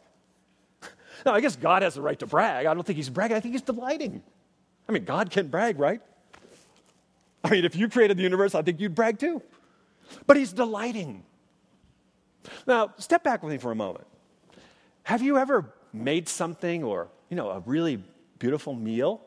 Now, 1.27 1.35
I 1.35 1.41
guess 1.41 1.57
God 1.57 1.83
has 1.83 1.95
the 1.95 2.03
right 2.03 2.19
to 2.21 2.27
brag. 2.27 2.67
I 2.67 2.75
don't 2.75 2.87
think 2.87 2.97
he's 2.97 3.11
bragging, 3.11 3.37
I 3.37 3.41
think 3.41 3.55
he's 3.55 3.63
delighting. 3.63 4.23
I 4.89 4.93
mean, 4.93 5.05
God 5.05 5.31
can 5.31 5.49
brag, 5.49 5.79
right? 5.79 6.01
I 7.45 7.51
mean, 7.51 7.65
if 7.65 7.77
you 7.77 7.89
created 7.89 8.17
the 8.17 8.23
universe, 8.23 8.55
I 8.55 8.63
think 8.63 8.81
you'd 8.81 8.95
brag 8.95 9.19
too. 9.19 9.43
But 10.27 10.37
he's 10.37 10.53
delighting. 10.53 11.25
Now, 12.67 12.95
step 12.99 13.23
back 13.23 13.43
with 13.43 13.53
me 13.53 13.59
for 13.59 13.71
a 13.71 13.75
moment. 13.75 14.07
Have 15.03 15.23
you 15.23 15.39
ever 15.39 15.73
made 15.93 16.29
something 16.29 16.85
or, 16.85 17.09
you 17.29 17.37
know, 17.37 17.51
a 17.51 17.61
really 17.61 18.03
beautiful 18.39 18.75
meal? 18.75 19.21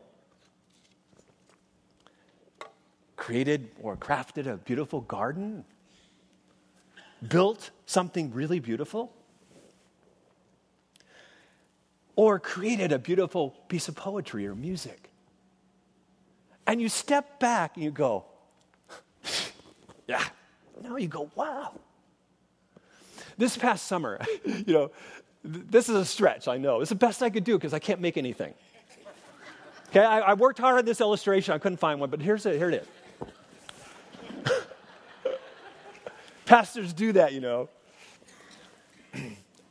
Created 3.21 3.69
or 3.81 3.95
crafted 3.95 4.47
a 4.47 4.57
beautiful 4.57 5.01
garden? 5.01 5.63
Built 7.27 7.69
something 7.85 8.33
really 8.33 8.59
beautiful? 8.59 9.13
or 12.15 12.39
created 12.39 12.91
a 12.91 12.99
beautiful 12.99 13.49
piece 13.67 13.87
of 13.87 13.95
poetry 13.95 14.45
or 14.45 14.55
music. 14.55 15.09
And 16.67 16.81
you 16.81 16.89
step 16.89 17.39
back 17.39 17.75
and 17.75 17.83
you 17.83 17.91
go, 17.91 18.25
yeah. 20.07 20.23
Now 20.81 20.97
you 20.97 21.07
go, 21.07 21.31
wow. 21.35 21.73
This 23.37 23.57
past 23.57 23.87
summer, 23.87 24.19
you 24.45 24.73
know, 24.73 24.91
th- 25.43 25.65
this 25.69 25.89
is 25.89 25.95
a 25.95 26.05
stretch, 26.05 26.47
I 26.47 26.57
know. 26.57 26.81
It's 26.81 26.89
the 26.89 26.95
best 26.95 27.23
I 27.23 27.29
could 27.29 27.43
do 27.43 27.57
because 27.57 27.73
I 27.73 27.79
can't 27.79 27.99
make 27.99 28.17
anything. 28.17 28.53
Okay, 29.89 29.99
I, 29.99 30.19
I, 30.19 30.33
worked 30.35 30.59
hard 30.59 30.77
on 30.77 30.85
this 30.85 31.01
illustration. 31.01 31.53
I 31.53 31.57
couldn't 31.57 31.79
find 31.79 31.99
one, 31.99 32.09
but 32.09 32.21
here's 32.21 32.45
it. 32.45 32.57
Here 32.57 32.69
it 32.69 32.75
is. 32.75 32.87
Pastors 36.51 36.91
do 36.91 37.13
that, 37.13 37.31
you 37.31 37.39
know. 37.39 37.69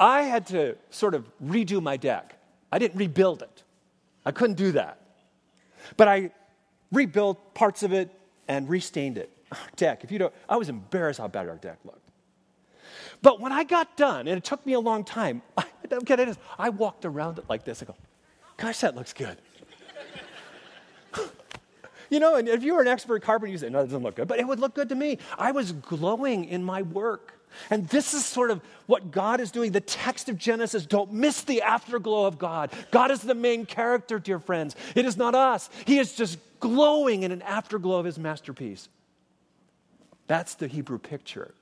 I 0.01 0.23
had 0.23 0.47
to 0.47 0.79
sort 0.89 1.15
of 1.15 1.31
redo 1.45 1.83
my 1.83 1.99
deck. 1.99 2.39
I 2.73 2.79
didn't 2.79 2.97
rebuild 2.97 3.43
it. 3.43 3.63
I 4.25 4.31
couldn't 4.31 4.57
do 4.57 4.73
that. 4.73 4.99
But 5.99 6.09
I 6.09 6.31
rebuilt 6.91 7.53
parts 7.53 7.83
of 7.83 7.93
it 7.93 8.09
and 8.49 8.67
restained 8.67 9.19
it. 9.19 9.31
Ah, 9.53 9.67
deck, 9.77 10.05
if 10.05 10.11
you 10.11 10.19
don't, 10.19 10.33
I 10.49 10.57
was 10.57 10.71
embarrassed 10.71 11.21
how 11.21 11.29
bad 11.29 11.51
our 11.51 11.57
deck 11.57 11.77
looked. 11.85 12.09
But 13.21 13.41
when 13.41 13.53
I 13.53 13.65
got 13.65 13.99
done, 13.99 14.27
and 14.27 14.39
it 14.39 14.45
took 14.45 14.65
me 14.65 14.73
a 14.73 14.81
long 14.81 15.05
time, 15.05 15.43
I. 15.59 15.65
I 16.59 16.71
walked 16.71 17.05
around 17.05 17.39
it 17.39 17.45
like 17.51 17.65
this. 17.65 17.83
I 17.83 17.87
go, 17.87 17.97
gosh, 18.57 18.81
that 18.81 18.97
looks 18.97 19.13
good. 19.13 19.37
You 22.11 22.21
know, 22.21 22.35
and 22.35 22.49
if 22.49 22.63
you 22.63 22.75
were 22.75 22.83
an 22.83 22.89
expert 22.89 23.23
carpenter, 23.23 23.51
you 23.51 23.59
say, 23.59 23.71
no, 23.71 23.81
it 23.81 23.85
doesn't 23.85 24.03
look 24.03 24.17
good. 24.17 24.29
But 24.29 24.41
it 24.41 24.47
would 24.47 24.61
look 24.61 24.75
good 24.75 24.89
to 24.91 24.95
me. 24.95 25.19
I 25.39 25.53
was 25.53 25.73
glowing 25.73 26.45
in 26.45 26.63
my 26.63 26.83
work. 26.83 27.35
And 27.69 27.89
this 27.89 28.15
is 28.15 28.25
sort 28.25 28.51
of 28.51 28.61
what 28.87 29.11
God 29.11 29.41
is 29.41 29.51
doing. 29.51 29.73
The 29.73 29.81
text 29.81 30.29
of 30.29 30.39
Genesis, 30.39 30.87
don't 30.87 31.13
miss 31.13 31.43
the 31.43 31.63
afterglow 31.63 32.27
of 32.27 32.39
God. 32.39 32.71
God 32.91 33.11
is 33.11 33.21
the 33.21 33.35
main 33.35 33.67
character, 33.67 34.19
dear 34.19 34.39
friends. 34.39 34.77
It 34.95 35.05
is 35.05 35.17
not 35.17 35.35
us. 35.35 35.71
He 35.87 35.99
is 35.99 36.15
just 36.15 36.39
glowing 36.61 37.23
in 37.23 37.33
an 37.33 37.43
afterglow 37.43 37.99
of 37.99 38.05
his 38.05 38.19
masterpiece. 38.19 38.89
That's 40.27 40.55
the 40.55 40.69
Hebrew 40.69 40.99
picture. 40.99 41.55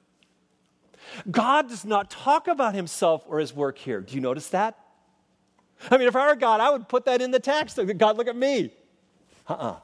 God 1.30 1.68
does 1.68 1.84
not 1.84 2.10
talk 2.10 2.48
about 2.48 2.74
himself 2.74 3.24
or 3.26 3.38
his 3.38 3.54
work 3.54 3.78
here. 3.78 4.00
Do 4.00 4.14
you 4.14 4.20
notice 4.20 4.48
that? 4.48 4.78
I 5.90 5.96
mean, 5.96 6.08
if 6.08 6.16
I 6.16 6.26
were 6.26 6.36
God, 6.36 6.60
I 6.60 6.70
would 6.70 6.88
put 6.88 7.04
that 7.06 7.22
in 7.22 7.30
the 7.30 7.40
text. 7.40 7.78
God, 7.96 8.16
look 8.18 8.28
at 8.28 8.36
me. 8.36 8.72
Uh 9.48 9.52
uh-uh. 9.52 9.70
uh 9.70 9.78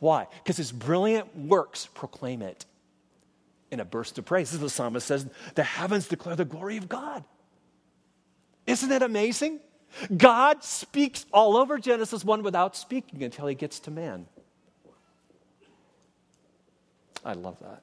Why? 0.00 0.26
Because 0.42 0.56
his 0.56 0.72
brilliant 0.72 1.36
works 1.36 1.86
proclaim 1.94 2.42
it 2.42 2.64
in 3.70 3.78
a 3.80 3.84
burst 3.84 4.18
of 4.18 4.24
praise. 4.24 4.48
This 4.48 4.54
is 4.54 4.60
the 4.60 4.70
psalmist 4.70 5.06
says, 5.06 5.26
The 5.54 5.62
heavens 5.62 6.08
declare 6.08 6.34
the 6.34 6.44
glory 6.44 6.76
of 6.76 6.88
God. 6.88 7.22
Isn't 8.66 8.90
it 8.90 9.02
amazing? 9.02 9.60
God 10.16 10.64
speaks 10.64 11.26
all 11.32 11.56
over 11.56 11.78
Genesis 11.78 12.24
1 12.24 12.42
without 12.42 12.76
speaking 12.76 13.22
until 13.22 13.46
he 13.46 13.54
gets 13.54 13.78
to 13.80 13.90
man. 13.90 14.26
I 17.24 17.34
love 17.34 17.58
that. 17.60 17.82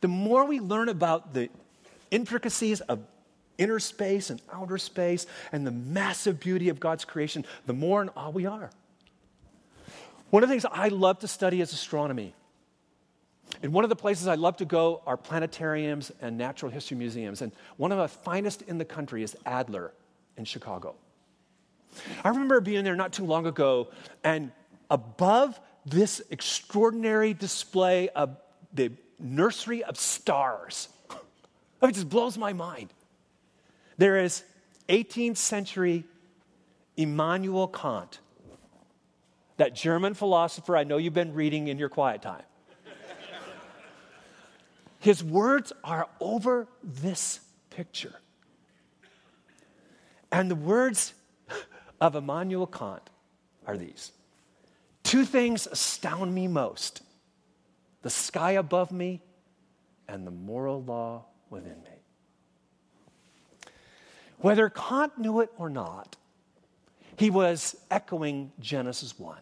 The 0.00 0.08
more 0.08 0.46
we 0.46 0.60
learn 0.60 0.88
about 0.88 1.34
the 1.34 1.50
intricacies 2.10 2.80
of 2.80 3.00
inner 3.58 3.78
space 3.78 4.30
and 4.30 4.40
outer 4.52 4.78
space 4.78 5.26
and 5.52 5.66
the 5.66 5.70
massive 5.70 6.40
beauty 6.40 6.68
of 6.68 6.80
God's 6.80 7.04
creation, 7.04 7.44
the 7.66 7.72
more 7.72 8.00
in 8.00 8.08
awe 8.10 8.30
we 8.30 8.46
are. 8.46 8.70
One 10.34 10.42
of 10.42 10.48
the 10.48 10.52
things 10.52 10.66
I 10.68 10.88
love 10.88 11.20
to 11.20 11.28
study 11.28 11.60
is 11.60 11.72
astronomy. 11.72 12.34
And 13.62 13.72
one 13.72 13.84
of 13.84 13.88
the 13.88 13.94
places 13.94 14.26
I 14.26 14.34
love 14.34 14.56
to 14.56 14.64
go 14.64 15.00
are 15.06 15.16
planetariums 15.16 16.10
and 16.20 16.36
natural 16.36 16.72
history 16.72 16.96
museums. 16.96 17.40
And 17.40 17.52
one 17.76 17.92
of 17.92 17.98
the 17.98 18.08
finest 18.08 18.62
in 18.62 18.76
the 18.76 18.84
country 18.84 19.22
is 19.22 19.36
Adler 19.46 19.92
in 20.36 20.44
Chicago. 20.44 20.96
I 22.24 22.30
remember 22.30 22.60
being 22.60 22.82
there 22.82 22.96
not 22.96 23.12
too 23.12 23.24
long 23.24 23.46
ago, 23.46 23.92
and 24.24 24.50
above 24.90 25.60
this 25.86 26.20
extraordinary 26.30 27.32
display 27.32 28.08
of 28.08 28.36
the 28.72 28.90
nursery 29.20 29.84
of 29.84 29.96
stars, 29.96 30.88
it 31.80 31.92
just 31.92 32.08
blows 32.08 32.36
my 32.36 32.52
mind. 32.52 32.92
There 33.98 34.18
is 34.18 34.42
18th 34.88 35.36
century 35.36 36.02
Immanuel 36.96 37.68
Kant, 37.68 38.18
that 39.56 39.74
German 39.74 40.14
philosopher 40.14 40.76
I 40.76 40.84
know 40.84 40.96
you've 40.96 41.14
been 41.14 41.34
reading 41.34 41.68
in 41.68 41.78
your 41.78 41.88
quiet 41.88 42.22
time. 42.22 42.42
His 44.98 45.22
words 45.22 45.72
are 45.82 46.08
over 46.18 46.66
this 46.82 47.40
picture. 47.70 48.14
And 50.32 50.50
the 50.50 50.54
words 50.54 51.14
of 52.00 52.16
Immanuel 52.16 52.66
Kant 52.66 53.10
are 53.66 53.76
these 53.76 54.12
Two 55.02 55.24
things 55.24 55.66
astound 55.66 56.34
me 56.34 56.48
most 56.48 57.02
the 58.02 58.10
sky 58.10 58.52
above 58.52 58.90
me 58.92 59.22
and 60.08 60.26
the 60.26 60.30
moral 60.30 60.82
law 60.82 61.24
within 61.48 61.82
me. 61.82 63.70
Whether 64.38 64.68
Kant 64.68 65.18
knew 65.18 65.40
it 65.40 65.50
or 65.56 65.70
not, 65.70 66.16
he 67.16 67.30
was 67.30 67.76
echoing 67.90 68.52
Genesis 68.60 69.18
1. 69.18 69.38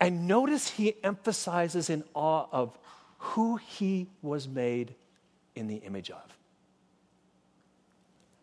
And 0.00 0.26
notice 0.26 0.70
he 0.70 0.94
emphasizes 1.02 1.88
in 1.88 2.04
awe 2.14 2.46
of 2.52 2.78
who 3.18 3.56
he 3.56 4.08
was 4.22 4.46
made 4.46 4.94
in 5.54 5.66
the 5.66 5.76
image 5.76 6.10
of. 6.10 6.38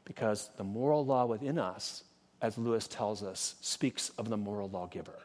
Because 0.06 0.50
the 0.58 0.64
moral 0.64 1.06
law 1.06 1.26
within 1.26 1.60
us, 1.60 2.04
as 2.42 2.58
Lewis 2.58 2.88
tells 2.88 3.22
us, 3.22 3.56
speaks 3.62 4.10
of 4.18 4.30
the 4.30 4.38
moral 4.38 4.70
lawgiver. 4.70 5.20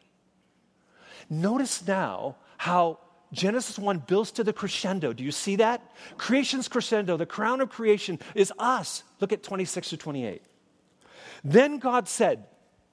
Notice 1.29 1.85
now 1.87 2.35
how 2.57 2.99
Genesis 3.33 3.77
1 3.77 4.03
builds 4.07 4.31
to 4.33 4.43
the 4.43 4.53
crescendo. 4.53 5.13
Do 5.13 5.23
you 5.23 5.31
see 5.31 5.57
that? 5.57 5.81
Creation's 6.17 6.67
crescendo, 6.67 7.17
the 7.17 7.25
crown 7.25 7.59
of 7.59 7.69
creation 7.69 8.19
is 8.35 8.53
us. 8.59 9.03
Look 9.19 9.33
at 9.33 9.43
26 9.43 9.89
to 9.89 9.97
28. 9.97 10.41
Then 11.43 11.79
God 11.79 12.07
said, 12.07 12.45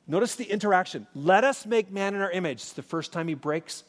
notice 0.07 0.35
the 0.35 0.45
interaction, 0.45 1.07
let 1.15 1.45
us 1.45 1.67
make 1.67 1.91
man 1.91 2.15
in 2.15 2.21
our 2.21 2.31
image. 2.31 2.59
It's 2.59 2.73
the 2.73 2.83
first 2.83 3.13
time 3.13 3.29
he 3.29 3.35
breaks 3.35 3.85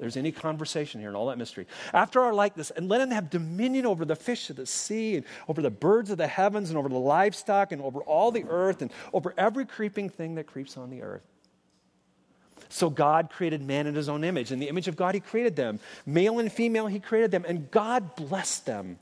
there's 0.00 0.16
any 0.16 0.32
conversation 0.32 0.98
here 0.98 1.10
and 1.10 1.16
all 1.16 1.26
that 1.26 1.36
mystery. 1.36 1.66
After 1.92 2.22
our 2.22 2.32
likeness, 2.32 2.70
and 2.70 2.88
let 2.88 3.02
him 3.02 3.10
have 3.10 3.28
dominion 3.28 3.84
over 3.84 4.06
the 4.06 4.16
fish 4.16 4.48
of 4.48 4.56
the 4.56 4.64
sea, 4.64 5.16
and 5.16 5.26
over 5.46 5.60
the 5.60 5.70
birds 5.70 6.10
of 6.10 6.16
the 6.16 6.26
heavens, 6.26 6.70
and 6.70 6.78
over 6.78 6.88
the 6.88 6.98
livestock, 6.98 7.70
and 7.70 7.82
over 7.82 8.00
all 8.00 8.32
the 8.32 8.44
earth, 8.48 8.80
and 8.80 8.90
over 9.12 9.34
every 9.36 9.66
creeping 9.66 10.08
thing 10.08 10.36
that 10.36 10.46
creeps 10.46 10.78
on 10.78 10.88
the 10.88 11.02
earth. 11.02 11.22
So 12.70 12.88
God 12.88 13.28
created 13.30 13.62
man 13.62 13.86
in 13.86 13.94
his 13.94 14.08
own 14.08 14.24
image. 14.24 14.52
In 14.52 14.58
the 14.58 14.68
image 14.68 14.88
of 14.88 14.96
God, 14.96 15.14
he 15.14 15.20
created 15.20 15.54
them. 15.54 15.80
Male 16.06 16.38
and 16.38 16.50
female, 16.50 16.86
he 16.86 16.98
created 16.98 17.30
them, 17.30 17.44
and 17.46 17.70
God 17.70 18.16
blessed 18.16 18.64
them. 18.64 18.98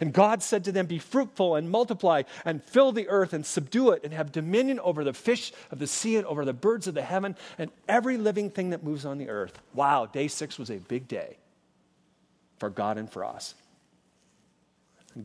And 0.00 0.12
God 0.12 0.42
said 0.42 0.64
to 0.64 0.72
them, 0.72 0.86
Be 0.86 0.98
fruitful 0.98 1.56
and 1.56 1.70
multiply 1.70 2.22
and 2.44 2.62
fill 2.62 2.92
the 2.92 3.08
earth 3.08 3.32
and 3.32 3.44
subdue 3.44 3.90
it 3.90 4.02
and 4.04 4.12
have 4.12 4.32
dominion 4.32 4.80
over 4.80 5.04
the 5.04 5.12
fish 5.12 5.52
of 5.70 5.78
the 5.78 5.86
sea 5.86 6.16
and 6.16 6.26
over 6.26 6.44
the 6.44 6.52
birds 6.52 6.86
of 6.86 6.94
the 6.94 7.02
heaven 7.02 7.36
and 7.58 7.70
every 7.88 8.16
living 8.16 8.50
thing 8.50 8.70
that 8.70 8.82
moves 8.82 9.04
on 9.04 9.18
the 9.18 9.28
earth. 9.28 9.58
Wow, 9.74 10.06
day 10.06 10.28
six 10.28 10.58
was 10.58 10.70
a 10.70 10.76
big 10.76 11.08
day 11.08 11.36
for 12.58 12.70
God 12.70 12.98
and 12.98 13.10
for 13.10 13.24
us. 13.24 13.54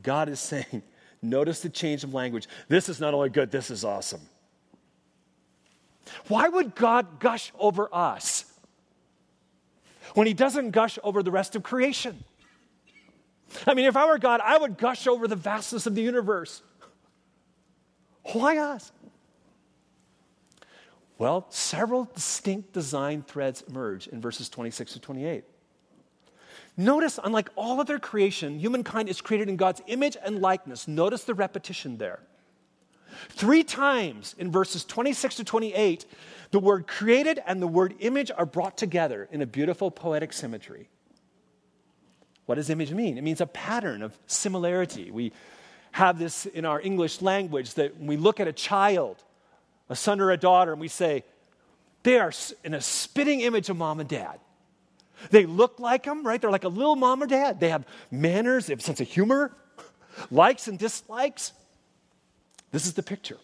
God 0.03 0.29
is 0.29 0.39
saying, 0.39 0.83
Notice 1.21 1.61
the 1.61 1.69
change 1.69 2.03
of 2.03 2.13
language. 2.13 2.47
This 2.67 2.89
is 2.89 2.99
not 2.99 3.13
only 3.13 3.29
good, 3.29 3.51
this 3.51 3.71
is 3.71 3.83
awesome. 3.83 4.21
Why 6.27 6.47
would 6.47 6.75
God 6.75 7.19
gush 7.19 7.51
over 7.57 7.89
us 7.91 8.45
when 10.13 10.27
He 10.27 10.33
doesn't 10.33 10.71
gush 10.71 10.97
over 11.03 11.23
the 11.23 11.31
rest 11.31 11.55
of 11.55 11.63
creation? 11.63 12.23
I 13.65 13.73
mean, 13.73 13.85
if 13.85 13.97
I 13.97 14.05
were 14.05 14.17
God, 14.17 14.41
I 14.43 14.57
would 14.57 14.77
gush 14.77 15.07
over 15.07 15.27
the 15.27 15.35
vastness 15.35 15.85
of 15.85 15.95
the 15.95 16.01
universe. 16.01 16.61
Why 18.33 18.57
us? 18.57 18.91
Well, 21.17 21.47
several 21.49 22.05
distinct 22.13 22.73
design 22.73 23.23
threads 23.23 23.63
emerge 23.67 24.07
in 24.07 24.21
verses 24.21 24.49
26 24.49 24.93
to 24.93 24.99
28. 24.99 25.43
Notice, 26.75 27.19
unlike 27.23 27.49
all 27.55 27.79
other 27.79 27.97
creation, 27.97 28.59
humankind 28.59 29.09
is 29.09 29.19
created 29.19 29.49
in 29.49 29.55
God's 29.55 29.81
image 29.87 30.15
and 30.23 30.41
likeness. 30.41 30.87
Notice 30.87 31.23
the 31.23 31.33
repetition 31.33 31.97
there. 31.97 32.19
Three 33.29 33.63
times 33.63 34.35
in 34.37 34.51
verses 34.51 34.85
26 34.85 35.37
to 35.37 35.43
28, 35.43 36.05
the 36.51 36.59
word 36.59 36.85
created 36.85 37.41
and 37.47 37.59
the 37.59 37.67
word 37.67 37.95
image 37.99 38.29
are 38.37 38.45
brought 38.45 38.77
together 38.77 39.27
in 39.31 39.41
a 39.41 39.47
beautiful 39.47 39.89
poetic 39.89 40.31
symmetry. 40.33 40.89
What 42.47 42.55
does 42.55 42.69
image 42.69 42.91
mean? 42.91 43.17
It 43.17 43.23
means 43.23 43.41
a 43.41 43.45
pattern 43.45 44.01
of 44.01 44.17
similarity. 44.25 45.11
We 45.11 45.33
have 45.91 46.17
this 46.17 46.45
in 46.45 46.65
our 46.65 46.81
English 46.81 47.21
language 47.21 47.73
that 47.75 47.97
when 47.97 48.07
we 48.07 48.17
look 48.17 48.39
at 48.39 48.47
a 48.47 48.53
child, 48.53 49.17
a 49.89 49.95
son 49.95 50.21
or 50.21 50.31
a 50.31 50.37
daughter, 50.37 50.71
and 50.71 50.81
we 50.81 50.87
say, 50.87 51.23
they 52.03 52.17
are 52.19 52.31
in 52.63 52.73
a 52.73 52.79
spitting 52.79 53.41
image 53.41 53.69
of 53.69 53.75
mom 53.75 53.99
and 53.99 54.07
dad. 54.07 54.39
They 55.29 55.45
look 55.45 55.79
like 55.79 56.03
them, 56.03 56.25
right? 56.25 56.39
They're 56.39 56.51
like 56.51 56.63
a 56.63 56.69
little 56.69 56.95
mom 56.95 57.21
or 57.21 57.27
dad. 57.27 57.59
They 57.59 57.69
have 57.69 57.85
manners, 58.11 58.67
they 58.67 58.71
have 58.71 58.79
a 58.79 58.83
sense 58.83 59.01
of 59.01 59.09
humor, 59.09 59.51
likes 60.31 60.69
and 60.69 60.79
dislikes. 60.79 61.51
This 62.71 62.85
is 62.85 62.93
the 62.93 63.03
picture. 63.03 63.37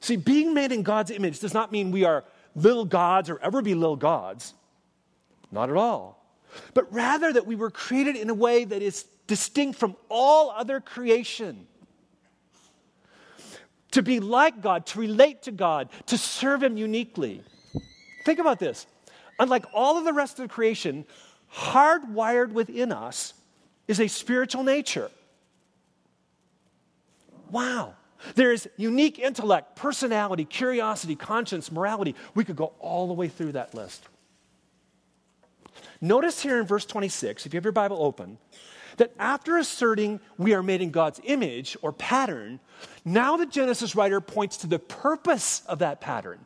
See, 0.00 0.16
being 0.16 0.52
made 0.52 0.72
in 0.72 0.82
God's 0.82 1.10
image 1.10 1.40
does 1.40 1.54
not 1.54 1.72
mean 1.72 1.90
we 1.90 2.04
are 2.04 2.24
little 2.54 2.84
gods 2.84 3.30
or 3.30 3.38
ever 3.38 3.62
be 3.62 3.74
little 3.74 3.96
gods. 3.96 4.52
Not 5.50 5.70
at 5.70 5.76
all. 5.76 6.21
But 6.74 6.92
rather 6.92 7.32
that 7.32 7.46
we 7.46 7.56
were 7.56 7.70
created 7.70 8.16
in 8.16 8.30
a 8.30 8.34
way 8.34 8.64
that 8.64 8.82
is 8.82 9.04
distinct 9.26 9.78
from 9.78 9.96
all 10.08 10.50
other 10.50 10.80
creation. 10.80 11.66
To 13.92 14.02
be 14.02 14.20
like 14.20 14.60
God, 14.62 14.86
to 14.86 15.00
relate 15.00 15.42
to 15.42 15.52
God, 15.52 15.88
to 16.06 16.16
serve 16.18 16.62
Him 16.62 16.76
uniquely. 16.76 17.42
Think 18.24 18.38
about 18.38 18.58
this. 18.58 18.86
Unlike 19.38 19.66
all 19.74 19.98
of 19.98 20.04
the 20.04 20.12
rest 20.12 20.38
of 20.38 20.48
the 20.48 20.52
creation, 20.52 21.04
hardwired 21.54 22.52
within 22.52 22.92
us 22.92 23.34
is 23.88 24.00
a 24.00 24.08
spiritual 24.08 24.62
nature. 24.62 25.10
Wow. 27.50 27.94
There 28.34 28.52
is 28.52 28.68
unique 28.76 29.18
intellect, 29.18 29.76
personality, 29.76 30.44
curiosity, 30.44 31.16
conscience, 31.16 31.70
morality. 31.70 32.14
We 32.34 32.44
could 32.44 32.56
go 32.56 32.72
all 32.78 33.08
the 33.08 33.14
way 33.14 33.28
through 33.28 33.52
that 33.52 33.74
list. 33.74 34.08
Notice 36.02 36.42
here 36.42 36.58
in 36.58 36.66
verse 36.66 36.84
26, 36.84 37.46
if 37.46 37.54
you 37.54 37.58
have 37.58 37.64
your 37.64 37.72
Bible 37.72 38.02
open, 38.02 38.36
that 38.96 39.12
after 39.20 39.56
asserting 39.56 40.20
we 40.36 40.52
are 40.52 40.62
made 40.62 40.82
in 40.82 40.90
God's 40.90 41.20
image 41.22 41.76
or 41.80 41.92
pattern, 41.92 42.58
now 43.04 43.36
the 43.36 43.46
Genesis 43.46 43.94
writer 43.94 44.20
points 44.20 44.58
to 44.58 44.66
the 44.66 44.80
purpose 44.80 45.62
of 45.66 45.78
that 45.78 46.00
pattern, 46.00 46.40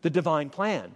the 0.00 0.10
divine 0.10 0.48
plan. 0.48 0.86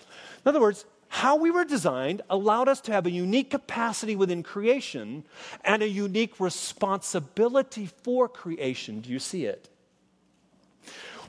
In 0.00 0.48
other 0.48 0.60
words, 0.60 0.84
how 1.08 1.36
we 1.36 1.50
were 1.50 1.64
designed 1.64 2.22
allowed 2.30 2.68
us 2.68 2.80
to 2.82 2.92
have 2.92 3.04
a 3.04 3.10
unique 3.10 3.50
capacity 3.50 4.14
within 4.14 4.44
creation 4.44 5.24
and 5.64 5.82
a 5.82 5.88
unique 5.88 6.38
responsibility 6.38 7.86
for 8.02 8.28
creation. 8.28 9.00
Do 9.00 9.10
you 9.10 9.18
see 9.18 9.44
it? 9.44 9.68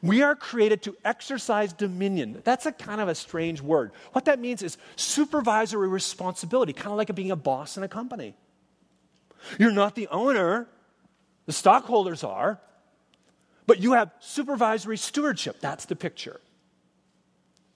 We 0.05 0.21
are 0.21 0.35
created 0.35 0.83
to 0.83 0.95
exercise 1.03 1.73
dominion. 1.73 2.39
That's 2.43 2.67
a 2.67 2.71
kind 2.71 3.01
of 3.01 3.07
a 3.07 3.15
strange 3.15 3.59
word. 3.59 3.91
What 4.11 4.25
that 4.25 4.39
means 4.39 4.61
is 4.61 4.77
supervisory 4.95 5.87
responsibility, 5.87 6.73
kind 6.73 6.91
of 6.91 6.97
like 6.97 7.13
being 7.15 7.31
a 7.31 7.35
boss 7.35 7.75
in 7.75 7.81
a 7.81 7.87
company. 7.87 8.35
You're 9.57 9.71
not 9.71 9.95
the 9.95 10.07
owner, 10.09 10.67
the 11.47 11.53
stockholders 11.53 12.23
are, 12.23 12.59
but 13.65 13.79
you 13.79 13.93
have 13.93 14.11
supervisory 14.19 14.97
stewardship. 14.97 15.59
That's 15.59 15.85
the 15.85 15.95
picture. 15.95 16.39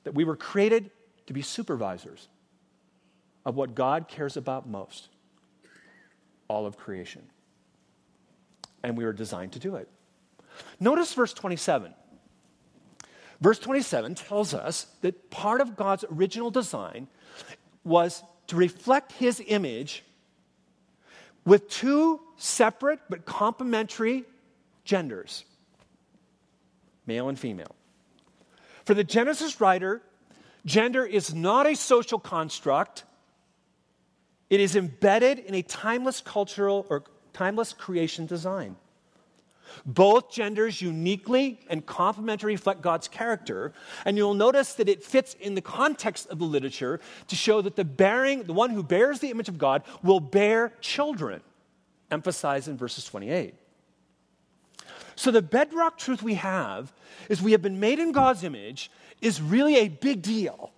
That 0.03 0.13
we 0.13 0.23
were 0.23 0.35
created 0.35 0.91
to 1.25 1.33
be 1.33 1.41
supervisors 1.41 2.27
of 3.43 3.55
what 3.55 3.73
God 3.73 4.07
cares 4.07 4.37
about 4.37 4.69
most 4.69 5.09
all 6.47 6.67
of 6.67 6.77
creation. 6.77 7.23
And 8.83 8.95
we 8.95 9.03
were 9.03 9.13
designed 9.13 9.53
to 9.53 9.59
do 9.59 9.77
it. 9.77 9.89
Notice 10.79 11.11
verse 11.13 11.33
27. 11.33 11.95
Verse 13.41 13.59
27 13.59 14.15
tells 14.15 14.53
us 14.53 14.87
that 15.01 15.29
part 15.29 15.61
of 15.61 15.75
God's 15.75 16.03
original 16.11 16.51
design 16.51 17.07
was 17.83 18.21
to 18.47 18.55
reflect 18.55 19.13
his 19.13 19.41
image 19.47 20.03
with 21.45 21.69
two 21.69 22.19
separate 22.37 22.99
but 23.09 23.25
complementary 23.25 24.25
genders 24.83 25.45
male 27.05 27.27
and 27.27 27.39
female. 27.39 27.75
For 28.85 28.93
the 28.93 29.03
Genesis 29.03 29.59
writer, 29.59 30.03
Gender 30.65 31.03
is 31.03 31.33
not 31.33 31.65
a 31.65 31.75
social 31.75 32.19
construct. 32.19 33.03
It 34.51 34.59
is 34.59 34.75
embedded 34.75 35.39
in 35.39 35.55
a 35.55 35.63
timeless 35.63 36.21
cultural 36.21 36.85
or 36.87 37.03
timeless 37.33 37.73
creation 37.73 38.27
design. 38.27 38.75
Both 39.85 40.31
genders 40.31 40.81
uniquely 40.81 41.59
and 41.69 41.85
complementary 41.85 42.53
reflect 42.53 42.81
God's 42.81 43.07
character, 43.07 43.73
and 44.05 44.17
you'll 44.17 44.33
notice 44.33 44.73
that 44.75 44.89
it 44.89 45.03
fits 45.03 45.35
in 45.39 45.55
the 45.55 45.61
context 45.61 46.27
of 46.29 46.39
the 46.39 46.45
literature 46.45 46.99
to 47.27 47.35
show 47.35 47.61
that 47.61 47.75
the 47.75 47.85
bearing, 47.85 48.43
the 48.43 48.53
one 48.53 48.69
who 48.69 48.83
bears 48.83 49.19
the 49.19 49.29
image 49.29 49.49
of 49.49 49.57
God, 49.57 49.83
will 50.03 50.19
bear 50.19 50.73
children, 50.81 51.41
emphasized 52.11 52.67
in 52.67 52.77
verses 52.77 53.05
28. 53.05 53.53
So 55.15 55.31
the 55.31 55.41
bedrock 55.41 55.97
truth 55.97 56.23
we 56.23 56.35
have 56.35 56.93
is 57.27 57.41
we 57.41 57.51
have 57.51 57.61
been 57.61 57.79
made 57.79 57.99
in 57.99 58.11
God's 58.11 58.43
image, 58.43 58.89
is 59.21 59.41
really 59.41 59.77
a 59.77 59.89
big 59.89 60.21
deal. 60.21 60.71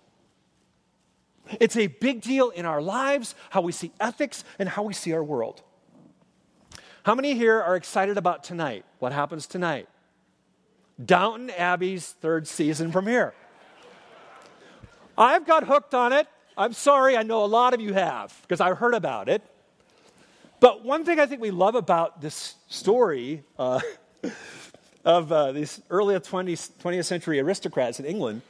It's 1.60 1.76
a 1.76 1.86
big 1.86 2.22
deal 2.22 2.50
in 2.50 2.66
our 2.66 2.82
lives, 2.82 3.34
how 3.50 3.60
we 3.60 3.72
see 3.72 3.92
ethics, 4.00 4.44
and 4.58 4.68
how 4.68 4.82
we 4.82 4.94
see 4.94 5.12
our 5.12 5.22
world. 5.22 5.62
How 7.04 7.16
many 7.16 7.34
here 7.34 7.60
are 7.60 7.74
excited 7.74 8.16
about 8.16 8.44
tonight? 8.44 8.84
What 9.00 9.12
happens 9.12 9.48
tonight? 9.48 9.88
Downton 11.04 11.50
Abbey's 11.50 12.06
third 12.06 12.46
season 12.46 12.92
premiere. 12.92 13.34
I've 15.18 15.44
got 15.44 15.64
hooked 15.66 15.94
on 15.94 16.12
it. 16.12 16.28
I'm 16.56 16.72
sorry, 16.72 17.16
I 17.16 17.24
know 17.24 17.44
a 17.44 17.46
lot 17.46 17.74
of 17.74 17.80
you 17.80 17.92
have, 17.92 18.32
because 18.42 18.60
I 18.60 18.72
heard 18.74 18.94
about 18.94 19.28
it. 19.28 19.42
But 20.60 20.84
one 20.84 21.04
thing 21.04 21.18
I 21.18 21.26
think 21.26 21.40
we 21.40 21.50
love 21.50 21.74
about 21.74 22.20
this 22.20 22.54
story 22.68 23.42
uh, 23.58 23.80
of 25.04 25.32
uh, 25.32 25.50
these 25.50 25.80
early 25.90 26.14
20th, 26.14 26.70
20th 26.84 27.04
century 27.04 27.40
aristocrats 27.40 27.98
in 27.98 28.06
England 28.06 28.42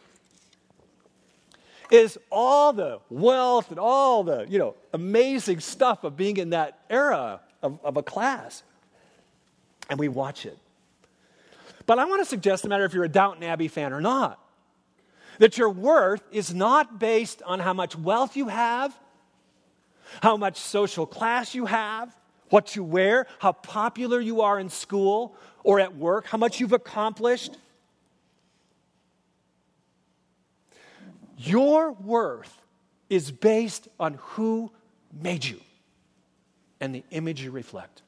is 1.90 2.18
all 2.30 2.74
the 2.74 3.00
wealth 3.08 3.70
and 3.70 3.78
all 3.78 4.24
the 4.24 4.46
you 4.48 4.58
know 4.58 4.74
amazing 4.92 5.60
stuff 5.60 6.04
of 6.04 6.16
being 6.16 6.38
in 6.38 6.50
that 6.50 6.80
era 6.90 7.40
of, 7.62 7.78
of 7.84 7.96
a 7.96 8.02
class. 8.02 8.62
And 9.88 9.98
we 9.98 10.08
watch 10.08 10.46
it. 10.46 10.58
But 11.84 11.98
i 11.98 12.04
want 12.04 12.20
to 12.22 12.24
suggest 12.24 12.64
no 12.64 12.68
matter 12.68 12.84
if 12.84 12.94
you're 12.94 13.04
a 13.04 13.08
downton 13.08 13.42
abbey 13.42 13.68
fan 13.68 13.92
or 13.92 14.00
not 14.00 14.38
that 15.38 15.58
your 15.58 15.68
worth 15.68 16.22
is 16.30 16.54
not 16.54 17.00
based 17.00 17.42
on 17.42 17.58
how 17.58 17.72
much 17.72 17.96
wealth 17.96 18.36
you 18.36 18.46
have 18.46 18.96
how 20.22 20.36
much 20.36 20.56
social 20.58 21.06
class 21.06 21.56
you 21.56 21.66
have 21.66 22.14
what 22.50 22.76
you 22.76 22.84
wear 22.84 23.26
how 23.40 23.50
popular 23.50 24.20
you 24.20 24.42
are 24.42 24.60
in 24.60 24.70
school 24.70 25.34
or 25.64 25.80
at 25.80 25.96
work, 25.96 26.26
how 26.26 26.38
much 26.38 26.60
you've 26.60 26.72
accomplished. 26.72 27.56
Your 31.38 31.92
worth 31.92 32.60
is 33.08 33.30
based 33.30 33.88
on 33.98 34.14
who 34.20 34.70
made 35.12 35.44
you 35.44 35.60
and 36.82 36.92
the 36.92 37.04
image 37.12 37.40
you 37.40 37.52
reflect. 37.52 38.02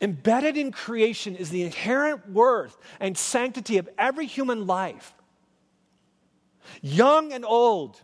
Embedded 0.00 0.56
in 0.56 0.72
creation 0.72 1.36
is 1.36 1.50
the 1.50 1.62
inherent 1.62 2.28
worth 2.30 2.76
and 2.98 3.16
sanctity 3.16 3.76
of 3.76 3.88
every 3.98 4.26
human 4.26 4.66
life. 4.66 5.14
Young 6.80 7.32
and 7.34 7.44
old, 7.44 8.00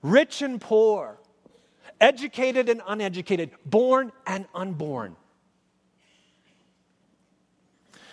rich 0.00 0.42
and 0.42 0.60
poor, 0.60 1.18
educated 2.00 2.68
and 2.68 2.80
uneducated, 2.86 3.50
born 3.66 4.12
and 4.24 4.46
unborn. 4.54 5.16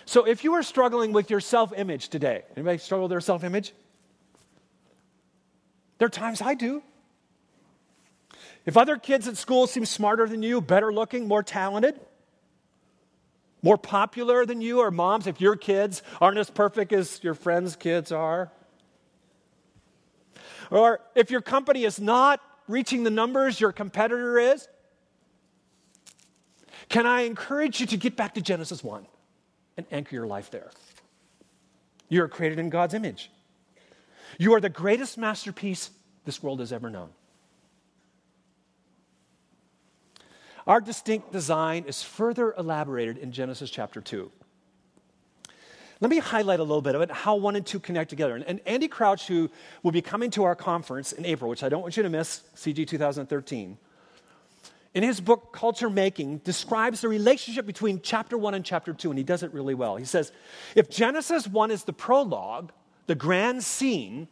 So 0.04 0.24
if 0.24 0.42
you 0.42 0.54
are 0.54 0.64
struggling 0.64 1.12
with 1.12 1.30
your 1.30 1.40
self 1.40 1.72
image 1.76 2.08
today, 2.08 2.42
anybody 2.56 2.78
struggle 2.78 3.04
with 3.04 3.10
their 3.10 3.20
self 3.20 3.44
image? 3.44 3.72
There 5.98 6.06
are 6.06 6.10
times 6.10 6.42
I 6.42 6.54
do. 6.54 6.82
If 8.66 8.76
other 8.76 8.96
kids 8.96 9.26
at 9.28 9.36
school 9.36 9.66
seem 9.66 9.86
smarter 9.86 10.28
than 10.28 10.42
you, 10.42 10.60
better 10.60 10.92
looking, 10.92 11.26
more 11.26 11.42
talented, 11.42 11.98
more 13.62 13.78
popular 13.78 14.44
than 14.44 14.60
you, 14.60 14.80
or 14.80 14.90
moms, 14.90 15.26
if 15.26 15.40
your 15.40 15.56
kids 15.56 16.02
aren't 16.20 16.38
as 16.38 16.50
perfect 16.50 16.92
as 16.92 17.22
your 17.24 17.34
friends' 17.34 17.76
kids 17.76 18.12
are, 18.12 18.52
or 20.70 21.00
if 21.14 21.30
your 21.30 21.40
company 21.40 21.84
is 21.84 21.98
not 21.98 22.40
reaching 22.68 23.04
the 23.04 23.10
numbers 23.10 23.60
your 23.60 23.72
competitor 23.72 24.38
is, 24.38 24.68
can 26.88 27.06
I 27.06 27.22
encourage 27.22 27.80
you 27.80 27.86
to 27.86 27.96
get 27.96 28.16
back 28.16 28.34
to 28.34 28.42
Genesis 28.42 28.84
1? 28.84 29.06
and 29.76 29.86
anchor 29.90 30.14
your 30.14 30.26
life 30.26 30.50
there. 30.50 30.70
You 32.08 32.22
are 32.22 32.28
created 32.28 32.58
in 32.58 32.70
God's 32.70 32.94
image. 32.94 33.30
You 34.38 34.54
are 34.54 34.60
the 34.60 34.68
greatest 34.68 35.18
masterpiece 35.18 35.90
this 36.24 36.42
world 36.42 36.60
has 36.60 36.72
ever 36.72 36.90
known. 36.90 37.10
Our 40.66 40.80
distinct 40.80 41.32
design 41.32 41.84
is 41.86 42.02
further 42.02 42.52
elaborated 42.58 43.18
in 43.18 43.30
Genesis 43.30 43.70
chapter 43.70 44.00
2. 44.00 44.30
Let 46.00 46.10
me 46.10 46.18
highlight 46.18 46.60
a 46.60 46.64
little 46.64 46.82
bit 46.82 46.94
of 46.94 47.00
it, 47.00 47.10
how 47.10 47.36
one 47.36 47.56
and 47.56 47.64
two 47.64 47.78
connect 47.78 48.10
together. 48.10 48.34
And, 48.34 48.44
and 48.44 48.60
Andy 48.66 48.88
Crouch, 48.88 49.28
who 49.28 49.48
will 49.82 49.92
be 49.92 50.02
coming 50.02 50.30
to 50.32 50.44
our 50.44 50.54
conference 50.54 51.12
in 51.12 51.24
April, 51.24 51.48
which 51.48 51.62
I 51.62 51.68
don't 51.68 51.80
want 51.80 51.96
you 51.96 52.02
to 52.02 52.10
miss, 52.10 52.42
CG 52.54 52.86
2013, 52.86 53.78
in 54.92 55.02
his 55.02 55.20
book, 55.20 55.52
Culture 55.52 55.88
Making, 55.88 56.38
describes 56.38 57.00
the 57.00 57.08
relationship 57.08 57.66
between 57.66 58.00
chapter 58.02 58.36
1 58.36 58.54
and 58.54 58.64
chapter 58.64 58.92
2, 58.92 59.10
and 59.10 59.18
he 59.18 59.24
does 59.24 59.42
it 59.42 59.52
really 59.52 59.74
well. 59.74 59.96
He 59.96 60.06
says, 60.06 60.32
if 60.74 60.90
Genesis 60.90 61.46
1 61.46 61.70
is 61.70 61.84
the 61.84 61.92
prologue, 61.92 62.72
the 63.06 63.14
grand 63.14 63.62
scene, 63.62 64.26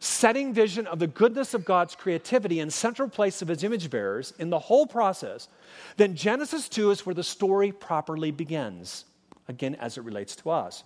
setting 0.00 0.52
vision 0.52 0.86
of 0.86 0.98
the 0.98 1.06
goodness 1.06 1.54
of 1.54 1.64
God's 1.64 1.94
creativity 1.94 2.58
and 2.58 2.72
central 2.72 3.08
place 3.08 3.42
of 3.42 3.48
his 3.48 3.62
image 3.62 3.90
bearers 3.90 4.32
in 4.38 4.50
the 4.50 4.58
whole 4.58 4.86
process, 4.86 5.46
then 5.98 6.16
Genesis 6.16 6.68
2 6.68 6.90
is 6.90 7.06
where 7.06 7.14
the 7.14 7.22
story 7.22 7.70
properly 7.70 8.30
begins, 8.30 9.04
again, 9.46 9.74
as 9.76 9.98
it 9.98 10.04
relates 10.04 10.34
to 10.36 10.50
us. 10.50 10.84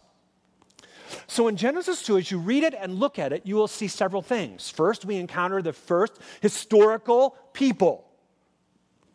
So 1.27 1.49
in 1.49 1.57
Genesis 1.57 2.03
2, 2.03 2.19
as 2.19 2.31
you 2.31 2.39
read 2.39 2.65
it 2.65 2.75
and 2.77 2.99
look 2.99 3.19
at 3.19 3.33
it, 3.33 3.43
you 3.45 3.55
will 3.55 3.69
see 3.69 3.89
several 3.89 4.23
things. 4.23 4.69
First, 4.69 5.05
we 5.05 5.17
encounter 5.17 5.63
the 5.63 5.73
first 5.73 6.19
historical 6.41 7.37
people, 7.53 8.05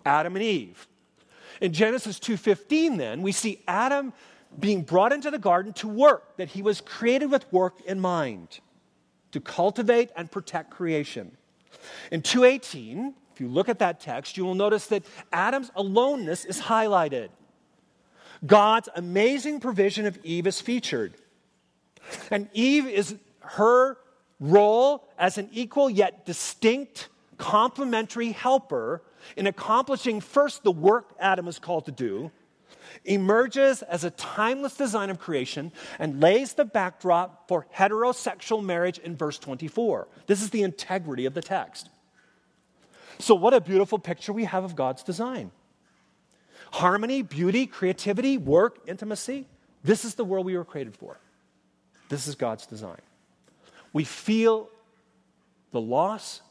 Adam 0.05 0.35
and 0.35 0.43
Eve. 0.43 0.87
In 1.59 1.73
Genesis 1.73 2.19
2:15 2.19 2.97
then, 2.97 3.21
we 3.21 3.33
see 3.33 3.61
Adam 3.67 4.13
being 4.59 4.83
brought 4.83 5.11
into 5.11 5.29
the 5.29 5.39
garden 5.39 5.73
to 5.73 5.87
work, 5.87 6.37
that 6.37 6.49
he 6.49 6.61
was 6.61 6.79
created 6.79 7.29
with 7.29 7.51
work 7.51 7.81
in 7.81 7.99
mind, 7.99 8.59
to 9.31 9.39
cultivate 9.39 10.11
and 10.15 10.31
protect 10.31 10.71
creation. 10.71 11.37
In 12.11 12.21
2:18, 12.21 13.13
if 13.33 13.41
you 13.41 13.47
look 13.47 13.69
at 13.69 13.79
that 13.79 13.99
text, 13.99 14.37
you 14.37 14.45
will 14.45 14.55
notice 14.55 14.87
that 14.87 15.03
Adam's 15.31 15.71
aloneness 15.75 16.45
is 16.45 16.59
highlighted. 16.59 17.29
God's 18.45 18.89
amazing 18.95 19.59
provision 19.59 20.05
of 20.05 20.17
Eve 20.23 20.47
is 20.47 20.61
featured. 20.61 21.13
And 22.31 22.49
Eve 22.53 22.87
is 22.87 23.15
her 23.41 23.97
role 24.39 25.07
as 25.17 25.37
an 25.37 25.49
equal 25.51 25.89
yet 25.89 26.25
distinct 26.25 27.09
complementary 27.37 28.31
helper 28.31 29.01
in 29.35 29.47
accomplishing 29.47 30.21
first 30.21 30.63
the 30.63 30.71
work 30.71 31.13
Adam 31.19 31.47
is 31.47 31.59
called 31.59 31.85
to 31.85 31.91
do, 31.91 32.31
emerges 33.05 33.81
as 33.83 34.03
a 34.03 34.11
timeless 34.11 34.75
design 34.75 35.09
of 35.09 35.19
creation 35.19 35.71
and 35.97 36.21
lays 36.21 36.53
the 36.53 36.65
backdrop 36.65 37.47
for 37.47 37.65
heterosexual 37.75 38.63
marriage 38.63 38.99
in 38.99 39.15
verse 39.15 39.37
24. 39.39 40.07
This 40.27 40.41
is 40.41 40.49
the 40.49 40.63
integrity 40.63 41.25
of 41.25 41.33
the 41.33 41.41
text. 41.41 41.89
So, 43.19 43.35
what 43.35 43.53
a 43.53 43.61
beautiful 43.61 43.99
picture 43.99 44.31
we 44.31 44.45
have 44.45 44.63
of 44.63 44.75
God's 44.75 45.03
design 45.03 45.51
harmony, 46.71 47.21
beauty, 47.21 47.65
creativity, 47.65 48.37
work, 48.37 48.79
intimacy. 48.87 49.47
This 49.83 50.05
is 50.05 50.15
the 50.15 50.25
world 50.25 50.45
we 50.45 50.57
were 50.57 50.65
created 50.65 50.95
for. 50.95 51.19
This 52.09 52.27
is 52.27 52.35
God's 52.35 52.65
design. 52.65 53.01
We 53.93 54.03
feel 54.03 54.69
the 55.71 55.81
loss. 55.81 56.41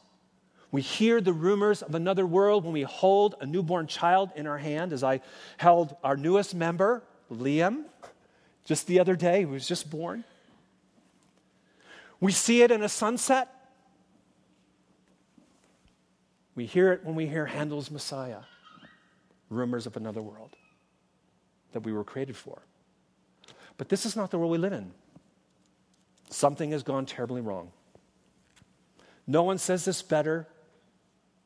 We 0.71 0.81
hear 0.81 1.19
the 1.19 1.33
rumors 1.33 1.81
of 1.81 1.95
another 1.95 2.25
world 2.25 2.63
when 2.63 2.73
we 2.73 2.83
hold 2.83 3.35
a 3.41 3.45
newborn 3.45 3.87
child 3.87 4.29
in 4.35 4.45
our 4.45 4.57
hand, 4.57 4.93
as 4.93 5.03
I 5.03 5.21
held 5.57 5.95
our 6.03 6.15
newest 6.15 6.53
member, 6.53 7.03
Liam, 7.31 7.85
just 8.65 8.85
the 8.85 8.99
other 8.99 9.15
day, 9.15 9.43
who 9.43 9.49
was 9.49 9.67
just 9.67 9.89
born. 9.89 10.23
We 12.19 12.31
see 12.31 12.61
it 12.61 12.69
in 12.69 12.83
a 12.83 12.89
sunset. 12.89 13.49
We 16.53 16.65
hear 16.65 16.91
it 16.91 17.03
when 17.03 17.15
we 17.15 17.25
hear 17.25 17.45
Handel's 17.45 17.89
Messiah, 17.89 18.41
rumors 19.49 19.87
of 19.87 19.97
another 19.97 20.21
world 20.21 20.55
that 21.71 21.81
we 21.81 21.93
were 21.93 22.03
created 22.03 22.35
for. 22.35 22.61
But 23.77 23.89
this 23.89 24.05
is 24.05 24.15
not 24.15 24.29
the 24.29 24.37
world 24.37 24.51
we 24.51 24.57
live 24.57 24.73
in. 24.73 24.91
Something 26.29 26.71
has 26.71 26.83
gone 26.83 27.05
terribly 27.05 27.41
wrong. 27.41 27.71
No 29.25 29.41
one 29.43 29.57
says 29.57 29.85
this 29.85 30.01
better 30.01 30.47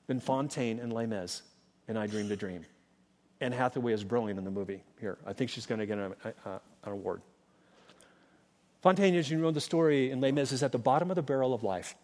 than 0.08 0.20
Fantine 0.20 0.80
and 0.80 0.92
Les 0.92 1.42
in 1.88 1.98
I 1.98 2.08
Dreamed 2.08 2.32
a 2.32 2.36
Dream. 2.36 2.66
Anne 3.42 3.52
Hathaway 3.52 3.94
is 3.94 4.04
brilliant 4.04 4.38
in 4.38 4.46
the 4.46 4.52
movie 4.52 4.84
here. 5.00 5.18
I 5.26 5.34
think 5.34 5.50
she's 5.50 5.66
going 5.66 5.80
to 5.80 5.86
get 5.86 5.98
an, 5.98 6.13
an 6.46 6.60
award. 6.86 7.22
Fantine, 8.82 9.16
as 9.16 9.30
you 9.30 9.38
know 9.38 9.52
the 9.52 9.62
story 9.62 10.12
in 10.12 10.22
Les 10.22 10.32
Mis, 10.32 10.52
is 10.52 10.63
at 10.63 10.72
the 10.72 10.78
bottom 10.78 11.10
of 11.10 11.16
the 11.16 11.22
barrel 11.22 11.54
of 11.54 11.63
life. 11.63 11.96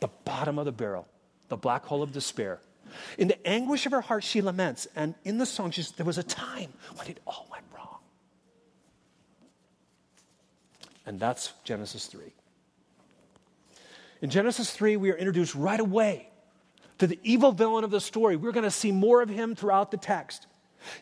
The 0.00 0.08
bottom 0.24 0.58
of 0.58 0.64
the 0.64 0.72
barrel, 0.72 1.06
the 1.48 1.56
black 1.56 1.84
hole 1.84 2.02
of 2.02 2.12
despair. 2.12 2.60
In 3.18 3.28
the 3.28 3.46
anguish 3.46 3.86
of 3.86 3.92
her 3.92 4.00
heart, 4.00 4.24
she 4.24 4.40
laments. 4.40 4.86
And 4.96 5.14
in 5.24 5.38
the 5.38 5.46
song, 5.46 5.70
she 5.70 5.82
says, 5.82 5.92
There 5.92 6.06
was 6.06 6.18
a 6.18 6.22
time 6.22 6.72
when 6.96 7.08
it 7.08 7.20
all 7.26 7.46
went 7.50 7.64
wrong. 7.74 7.98
And 11.04 11.20
that's 11.20 11.52
Genesis 11.64 12.06
3. 12.06 12.32
In 14.22 14.30
Genesis 14.30 14.70
3, 14.70 14.96
we 14.96 15.10
are 15.10 15.16
introduced 15.16 15.54
right 15.54 15.80
away 15.80 16.29
to 17.00 17.06
the 17.06 17.18
evil 17.22 17.50
villain 17.50 17.82
of 17.82 17.90
the 17.90 18.00
story. 18.00 18.36
We're 18.36 18.52
going 18.52 18.64
to 18.64 18.70
see 18.70 18.92
more 18.92 19.22
of 19.22 19.30
him 19.30 19.54
throughout 19.54 19.90
the 19.90 19.96
text. 19.96 20.46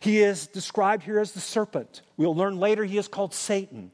He 0.01 0.21
is 0.21 0.47
described 0.47 1.03
here 1.03 1.19
as 1.19 1.33
the 1.33 1.41
serpent. 1.41 2.03
We'll 2.17 2.35
learn 2.35 2.59
later 2.59 2.85
he 2.85 2.99
is 2.99 3.09
called 3.09 3.35
Satan. 3.35 3.91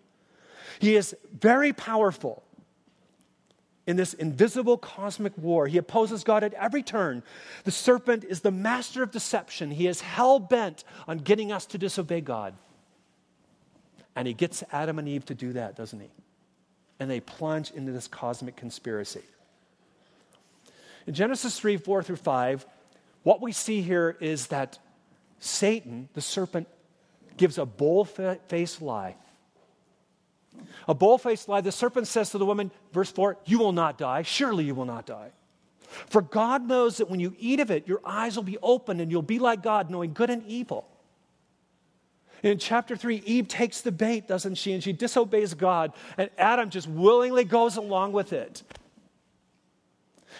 He 0.78 0.96
is 0.96 1.16
very 1.32 1.72
powerful 1.72 2.42
in 3.86 3.96
this 3.96 4.12
invisible 4.12 4.76
cosmic 4.76 5.36
war. 5.38 5.66
He 5.66 5.78
opposes 5.78 6.24
God 6.24 6.44
at 6.44 6.52
every 6.54 6.82
turn. 6.82 7.22
The 7.64 7.70
serpent 7.70 8.24
is 8.24 8.40
the 8.40 8.50
master 8.50 9.02
of 9.02 9.10
deception. 9.10 9.70
He 9.70 9.86
is 9.86 10.02
hell 10.02 10.38
bent 10.38 10.84
on 11.08 11.18
getting 11.18 11.52
us 11.52 11.64
to 11.66 11.78
disobey 11.78 12.20
God. 12.20 12.54
And 14.14 14.28
he 14.28 14.34
gets 14.34 14.62
Adam 14.72 14.98
and 14.98 15.08
Eve 15.08 15.24
to 15.26 15.34
do 15.34 15.54
that, 15.54 15.74
doesn't 15.74 16.00
he? 16.00 16.10
And 17.00 17.10
they 17.10 17.20
plunge 17.20 17.70
into 17.70 17.92
this 17.92 18.08
cosmic 18.08 18.56
conspiracy. 18.56 19.22
In 21.06 21.14
Genesis 21.14 21.58
3 21.58 21.76
4 21.76 22.02
through 22.02 22.16
5, 22.16 22.66
what 23.22 23.40
we 23.40 23.52
see 23.52 23.80
here 23.80 24.16
is 24.20 24.48
that 24.48 24.78
Satan, 25.38 26.08
the 26.14 26.20
serpent, 26.20 26.68
gives 27.36 27.58
a 27.58 27.66
bold 27.66 28.08
faced 28.48 28.80
lie. 28.80 29.16
A 30.86 30.94
bold 30.94 31.22
faced 31.22 31.48
lie. 31.48 31.60
The 31.60 31.72
serpent 31.72 32.06
says 32.06 32.30
to 32.30 32.38
the 32.38 32.46
woman, 32.46 32.70
verse 32.92 33.10
4, 33.10 33.38
You 33.44 33.58
will 33.58 33.72
not 33.72 33.98
die. 33.98 34.22
Surely 34.22 34.64
you 34.64 34.74
will 34.74 34.84
not 34.84 35.06
die. 35.06 35.32
For 36.06 36.22
God 36.22 36.66
knows 36.66 36.98
that 36.98 37.10
when 37.10 37.20
you 37.20 37.34
eat 37.38 37.60
of 37.60 37.70
it, 37.70 37.86
your 37.86 38.00
eyes 38.04 38.36
will 38.36 38.42
be 38.42 38.58
opened 38.62 39.00
and 39.00 39.10
you'll 39.10 39.22
be 39.22 39.38
like 39.38 39.62
God, 39.62 39.90
knowing 39.90 40.12
good 40.12 40.30
and 40.30 40.44
evil. 40.46 40.88
In 42.42 42.58
chapter 42.58 42.94
3, 42.94 43.22
Eve 43.24 43.48
takes 43.48 43.80
the 43.80 43.92
bait, 43.92 44.28
doesn't 44.28 44.56
she? 44.56 44.72
And 44.72 44.82
she 44.82 44.92
disobeys 44.92 45.54
God, 45.54 45.94
and 46.18 46.28
Adam 46.36 46.68
just 46.68 46.86
willingly 46.86 47.44
goes 47.44 47.76
along 47.76 48.12
with 48.12 48.34
it. 48.34 48.62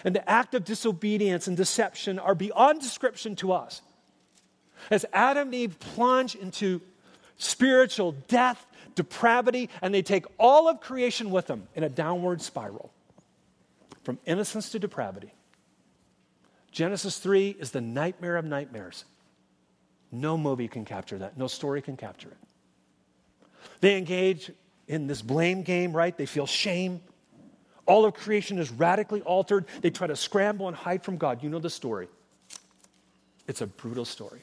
And 0.03 0.15
the 0.15 0.29
act 0.29 0.55
of 0.55 0.65
disobedience 0.65 1.47
and 1.47 1.57
deception 1.57 2.19
are 2.19 2.35
beyond 2.35 2.81
description 2.81 3.37
to 3.37 3.53
us. 3.53 3.83
As 4.91 5.07
Adam 5.13 5.49
and 5.49 5.55
Eve 5.55 5.79
plunge 5.79 6.35
into 6.35 6.81
spiritual 7.37 8.13
death, 8.29 8.67
depravity, 8.95 9.71
and 9.83 9.95
they 9.95 10.03
take 10.03 10.27
all 10.39 10.69
of 10.69 10.81
creation 10.81 11.31
with 11.31 11.47
them 11.47 11.69
in 11.75 11.83
a 11.83 11.89
downward 11.89 12.43
spiral 12.43 12.93
from 14.03 14.19
innocence 14.27 14.71
to 14.71 14.79
depravity. 14.79 15.33
Genesis 16.71 17.19
3 17.19 17.57
is 17.59 17.71
the 17.71 17.81
nightmare 17.81 18.37
of 18.37 18.45
nightmares. 18.45 19.05
No 20.11 20.37
movie 20.37 20.69
can 20.69 20.85
capture 20.85 21.19
that, 21.19 21.39
no 21.39 21.47
story 21.47 21.83
can 21.83 21.97
capture 21.97 22.29
it. 22.29 22.37
They 23.81 23.97
engage 23.97 24.51
in 24.87 25.07
this 25.07 25.23
blame 25.23 25.63
game, 25.63 25.93
right? 25.93 26.17
They 26.17 26.27
feel 26.27 26.47
shame. 26.47 27.01
All 27.87 28.05
of 28.05 28.15
creation 28.15 28.59
is 28.59 28.71
radically 28.71 29.21
altered. 29.23 29.67
They 29.81 29.91
try 29.91 30.07
to 30.07 30.17
scramble 30.17 30.69
and 30.69 30.77
hide 30.77 31.03
from 31.03 31.17
God. 31.17 31.43
You 31.43 31.51
know 31.51 31.59
the 31.59 31.71
story. 31.71 32.09
It's 33.47 33.61
a 33.61 33.67
brutal 33.67 34.05
story. 34.05 34.41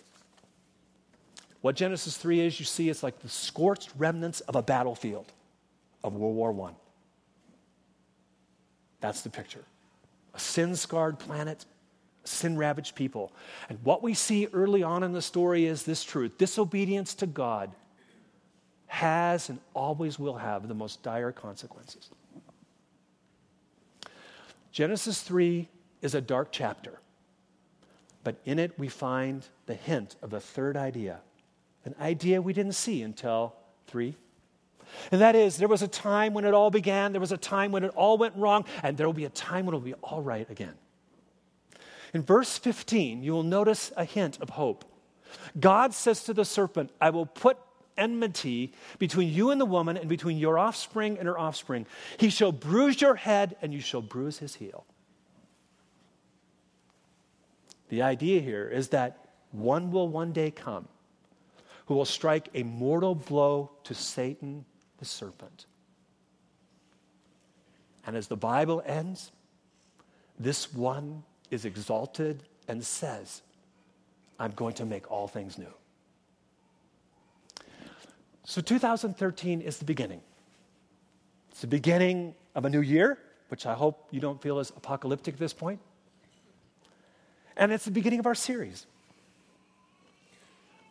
What 1.61 1.75
Genesis 1.75 2.17
3 2.17 2.41
is, 2.41 2.59
you 2.59 2.65
see, 2.65 2.89
it's 2.89 3.03
like 3.03 3.19
the 3.19 3.29
scorched 3.29 3.91
remnants 3.97 4.41
of 4.41 4.55
a 4.55 4.61
battlefield 4.61 5.31
of 6.03 6.13
World 6.13 6.35
War 6.35 6.69
I. 6.69 6.73
That's 8.99 9.21
the 9.21 9.29
picture. 9.29 9.63
A 10.33 10.39
sin 10.39 10.75
scarred 10.75 11.19
planet 11.19 11.65
sin 12.23 12.57
ravaged 12.57 12.95
people. 12.95 13.31
And 13.69 13.79
what 13.83 14.03
we 14.03 14.13
see 14.13 14.47
early 14.53 14.83
on 14.83 15.03
in 15.03 15.13
the 15.13 15.21
story 15.21 15.65
is 15.65 15.83
this 15.83 16.03
truth 16.03 16.37
disobedience 16.37 17.13
to 17.15 17.27
God 17.27 17.71
has 18.87 19.49
and 19.49 19.59
always 19.73 20.19
will 20.19 20.35
have 20.35 20.67
the 20.67 20.73
most 20.73 21.01
dire 21.01 21.31
consequences. 21.31 22.09
Genesis 24.71 25.21
3 25.21 25.67
is 26.01 26.15
a 26.15 26.21
dark 26.21 26.49
chapter, 26.51 26.99
but 28.23 28.37
in 28.45 28.57
it 28.59 28.77
we 28.77 28.87
find 28.87 29.45
the 29.65 29.73
hint 29.73 30.15
of 30.21 30.33
a 30.33 30.39
third 30.39 30.77
idea, 30.77 31.19
an 31.85 31.95
idea 31.99 32.41
we 32.41 32.53
didn't 32.53 32.73
see 32.73 33.01
until 33.01 33.55
3. 33.87 34.15
And 35.11 35.21
that 35.21 35.35
is, 35.35 35.57
there 35.57 35.67
was 35.67 35.81
a 35.81 35.87
time 35.87 36.33
when 36.33 36.45
it 36.45 36.53
all 36.53 36.69
began, 36.69 37.11
there 37.11 37.21
was 37.21 37.31
a 37.31 37.37
time 37.37 37.71
when 37.71 37.83
it 37.83 37.91
all 37.95 38.17
went 38.17 38.35
wrong, 38.35 38.65
and 38.83 38.97
there 38.97 39.07
will 39.07 39.13
be 39.13 39.25
a 39.25 39.29
time 39.29 39.65
when 39.65 39.73
it 39.73 39.77
will 39.77 39.85
be 39.85 39.93
all 39.95 40.21
right 40.21 40.49
again. 40.49 40.73
In 42.13 42.21
verse 42.21 42.57
15, 42.57 43.23
you 43.23 43.31
will 43.31 43.43
notice 43.43 43.91
a 43.95 44.03
hint 44.03 44.39
of 44.41 44.51
hope. 44.51 44.85
God 45.59 45.93
says 45.93 46.23
to 46.25 46.33
the 46.33 46.43
serpent, 46.43 46.91
I 46.99 47.09
will 47.09 47.25
put 47.25 47.57
enmity 47.97 48.73
between 48.99 49.29
you 49.29 49.51
and 49.51 49.59
the 49.59 49.65
woman, 49.65 49.97
and 49.97 50.09
between 50.09 50.37
your 50.37 50.57
offspring 50.57 51.17
and 51.17 51.27
her 51.27 51.37
offspring. 51.37 51.85
He 52.17 52.29
shall 52.29 52.51
bruise 52.51 53.01
your 53.01 53.15
head, 53.15 53.55
and 53.61 53.73
you 53.73 53.81
shall 53.81 54.01
bruise 54.01 54.39
his 54.39 54.55
heel. 54.55 54.85
The 57.89 58.01
idea 58.01 58.41
here 58.41 58.69
is 58.69 58.89
that 58.89 59.17
one 59.51 59.91
will 59.91 60.07
one 60.07 60.31
day 60.31 60.49
come 60.49 60.87
who 61.87 61.95
will 61.95 62.05
strike 62.05 62.47
a 62.53 62.63
mortal 62.63 63.15
blow 63.15 63.69
to 63.83 63.93
Satan, 63.93 64.63
the 64.99 65.05
serpent. 65.05 65.65
And 68.05 68.15
as 68.15 68.27
the 68.27 68.37
Bible 68.37 68.81
ends, 68.85 69.31
this 70.39 70.73
one 70.73 71.23
is 71.49 71.65
exalted 71.65 72.43
and 72.67 72.83
says, 72.83 73.41
I'm 74.39 74.51
going 74.51 74.73
to 74.75 74.85
make 74.85 75.11
all 75.11 75.27
things 75.27 75.57
new. 75.57 75.73
So 78.51 78.59
2013 78.59 79.61
is 79.61 79.77
the 79.77 79.85
beginning. 79.85 80.19
It's 81.51 81.61
the 81.61 81.67
beginning 81.67 82.35
of 82.53 82.65
a 82.65 82.69
new 82.69 82.81
year, 82.81 83.17
which 83.47 83.65
I 83.65 83.75
hope 83.75 84.09
you 84.11 84.19
don't 84.19 84.41
feel 84.41 84.59
is 84.59 84.71
apocalyptic 84.71 85.35
at 85.35 85.39
this 85.39 85.53
point. 85.53 85.79
And 87.55 87.71
it's 87.71 87.85
the 87.85 87.91
beginning 87.91 88.19
of 88.19 88.25
our 88.25 88.35
series. 88.35 88.87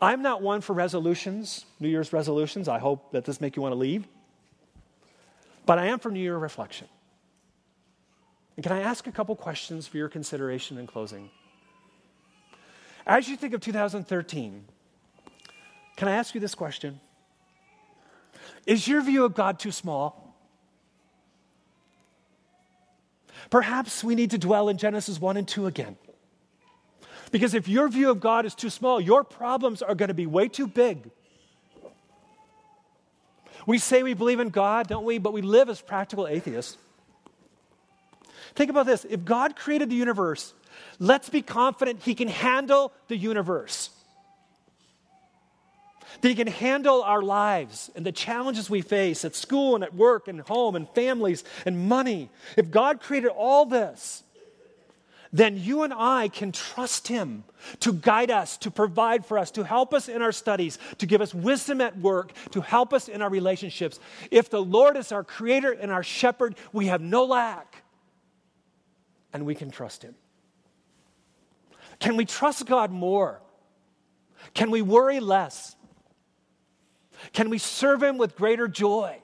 I'm 0.01 0.23
not 0.23 0.41
one 0.41 0.63
for 0.63 0.73
resolutions, 0.73 1.67
New 1.81 1.89
Year's 1.89 2.15
resolutions. 2.15 2.67
I 2.67 2.79
hope 2.79 3.13
that 3.13 3.27
this 3.27 3.43
make 3.43 3.57
you 3.57 3.61
want 3.61 3.75
to 3.75 3.79
leave. 3.79 4.09
But 5.67 5.79
I 5.79 5.89
am 5.89 5.99
for 5.99 6.11
New 6.11 6.19
Year 6.19 6.39
reflection. 6.39 6.89
And 8.57 8.63
can 8.63 8.73
I 8.73 8.81
ask 8.81 9.07
a 9.07 9.13
couple 9.13 9.37
questions 9.37 9.87
for 9.87 9.99
your 9.99 10.09
consideration 10.09 10.79
in 10.79 10.87
closing? 10.87 11.29
As 13.07 13.29
you 13.29 13.37
think 13.37 13.53
of 13.53 13.61
2013, 13.61 14.65
can 15.97 16.09
I 16.09 16.13
ask 16.13 16.35
you 16.35 16.41
this 16.41 16.55
question? 16.55 17.01
Is 18.67 18.87
your 18.87 19.01
view 19.03 19.25
of 19.25 19.35
God 19.35 19.59
too 19.59 19.73
small? 19.73 20.35
Perhaps 23.51 24.05
we 24.05 24.15
need 24.15 24.31
to 24.31 24.39
dwell 24.39 24.69
in 24.69 24.77
Genesis 24.77 25.21
1 25.21 25.37
and 25.37 25.49
2 25.49 25.67
again. 25.67 25.97
Because 27.33 27.55
if 27.55 27.69
your 27.69 27.89
view 27.89 28.11
of 28.11 28.21
God 28.21 28.45
is 28.45 28.55
too 28.55 28.71
small, 28.71 29.01
your 29.01 29.25
problems 29.25 29.83
are 29.83 29.95
going 29.95 30.09
to 30.09 30.15
be 30.15 30.27
way 30.27 30.49
too 30.49 30.67
big. 30.67 31.11
We 33.67 33.79
say 33.79 34.03
we 34.03 34.15
believe 34.15 34.41
in 34.41 34.49
God, 34.49 34.89
don't 34.89 35.05
we? 35.05 35.19
But 35.19 35.33
we 35.33 35.43
live 35.43 35.69
as 35.69 35.81
practical 35.81 36.27
atheists. 36.27 36.77
Think 38.55 38.71
about 38.71 38.87
this 38.87 39.07
if 39.09 39.25
God 39.25 39.55
created 39.55 39.91
the 39.91 39.97
universe, 39.97 40.55
let's 40.99 41.29
be 41.29 41.43
confident 41.43 42.03
He 42.03 42.15
can 42.15 42.29
handle 42.29 42.93
the 43.09 43.17
universe. 43.17 43.91
That 46.21 46.29
He 46.29 46.35
can 46.35 46.47
handle 46.47 47.03
our 47.03 47.23
lives 47.23 47.91
and 47.95 48.05
the 48.05 48.13
challenges 48.13 48.69
we 48.69 48.83
face 48.83 49.25
at 49.25 49.35
school 49.35 49.75
and 49.75 49.85
at 49.85 49.95
work 49.95 50.29
and 50.29 50.41
home 50.41 50.77
and 50.77 50.89
families 50.91 51.45
and 51.65 51.89
money. 51.89 52.31
If 52.57 52.71
God 52.71 53.01
created 53.01 53.29
all 53.31 53.67
this, 53.67 54.23
then 55.33 55.57
you 55.57 55.83
and 55.83 55.95
I 55.95 56.29
can 56.29 56.51
trust 56.51 57.07
Him 57.09 57.45
to 57.81 57.93
guide 57.93 58.31
us, 58.31 58.57
to 58.59 58.71
provide 58.71 59.25
for 59.25 59.39
us, 59.39 59.53
to 59.53 59.63
help 59.63 59.95
us 59.95 60.09
in 60.09 60.23
our 60.23 60.33
studies, 60.33 60.79
to 60.99 61.07
give 61.07 61.21
us 61.21 61.33
wisdom 61.33 61.81
at 61.81 61.97
work, 61.97 62.33
to 62.51 62.61
help 62.61 62.93
us 62.93 63.09
in 63.09 63.23
our 63.23 63.31
relationships. 63.31 64.01
If 64.31 64.51
the 64.51 64.63
Lord 64.63 64.97
is 64.97 65.13
our 65.13 65.23
creator 65.23 65.71
and 65.71 65.93
our 65.93 66.03
shepherd, 66.03 66.57
we 66.73 66.87
have 66.87 67.01
no 67.01 67.25
lack, 67.25 67.85
and 69.33 69.47
we 69.47 69.55
can 69.55 69.71
trust 69.71 70.03
Him. 70.03 70.17
Can 72.01 72.17
we 72.17 72.25
trust 72.25 72.67
God 72.67 72.91
more? 72.91 73.41
Can 74.55 74.71
we 74.71 74.83
worry 74.83 75.21
less? 75.21 75.77
Can 77.33 77.51
we 77.51 77.59
serve 77.59 78.03
Him 78.03 78.19
with 78.19 78.37
greater 78.37 78.69
joy 78.69 79.19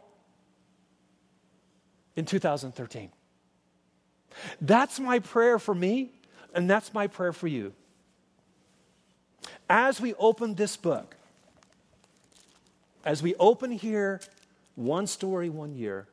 in 2.14 2.24
2013? 2.24 3.10
That's 4.60 5.00
my 5.00 5.18
prayer 5.18 5.58
for 5.58 5.74
me, 5.74 6.12
and 6.54 6.68
that's 6.68 6.92
my 6.92 7.06
prayer 7.06 7.32
for 7.32 7.48
you. 7.48 7.72
As 9.68 10.00
we 10.00 10.14
open 10.14 10.54
this 10.54 10.76
book, 10.76 11.16
as 13.04 13.22
we 13.22 13.34
open 13.36 13.70
here, 13.70 14.20
one 14.74 15.06
story, 15.06 15.48
one 15.48 15.74
year, 15.74 16.06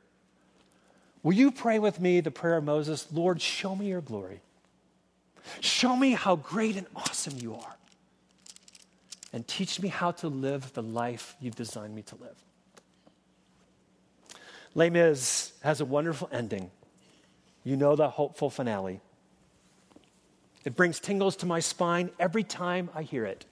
will 1.21 1.33
you 1.33 1.51
pray 1.51 1.79
with 1.79 1.99
me 1.99 2.21
the 2.21 2.31
prayer 2.31 2.57
of 2.57 2.63
Moses? 2.63 3.07
Lord, 3.11 3.41
show 3.41 3.75
me 3.75 3.89
your 3.89 4.01
glory. 4.01 4.41
Show 5.59 5.95
me 5.95 6.11
how 6.11 6.37
great 6.37 6.77
and 6.77 6.87
awesome 6.95 7.37
you 7.37 7.55
are. 7.55 7.75
And 9.33 9.47
teach 9.47 9.81
me 9.81 9.89
how 9.89 10.11
to 10.11 10.27
live 10.27 10.73
the 10.73 10.83
life 10.83 11.35
you've 11.41 11.55
designed 11.55 11.95
me 11.95 12.03
to 12.03 12.15
live. 12.15 12.37
Les 14.75 14.89
Mis 14.89 15.53
has 15.61 15.81
a 15.81 15.85
wonderful 15.85 16.29
ending. 16.31 16.69
You 17.63 17.75
know 17.75 17.95
the 17.95 18.09
hopeful 18.09 18.49
finale. 18.49 19.01
It 20.65 20.75
brings 20.75 20.99
tingles 20.99 21.35
to 21.37 21.45
my 21.45 21.59
spine 21.59 22.11
every 22.19 22.43
time 22.43 22.89
I 22.95 23.03
hear 23.03 23.25
it. 23.25 23.45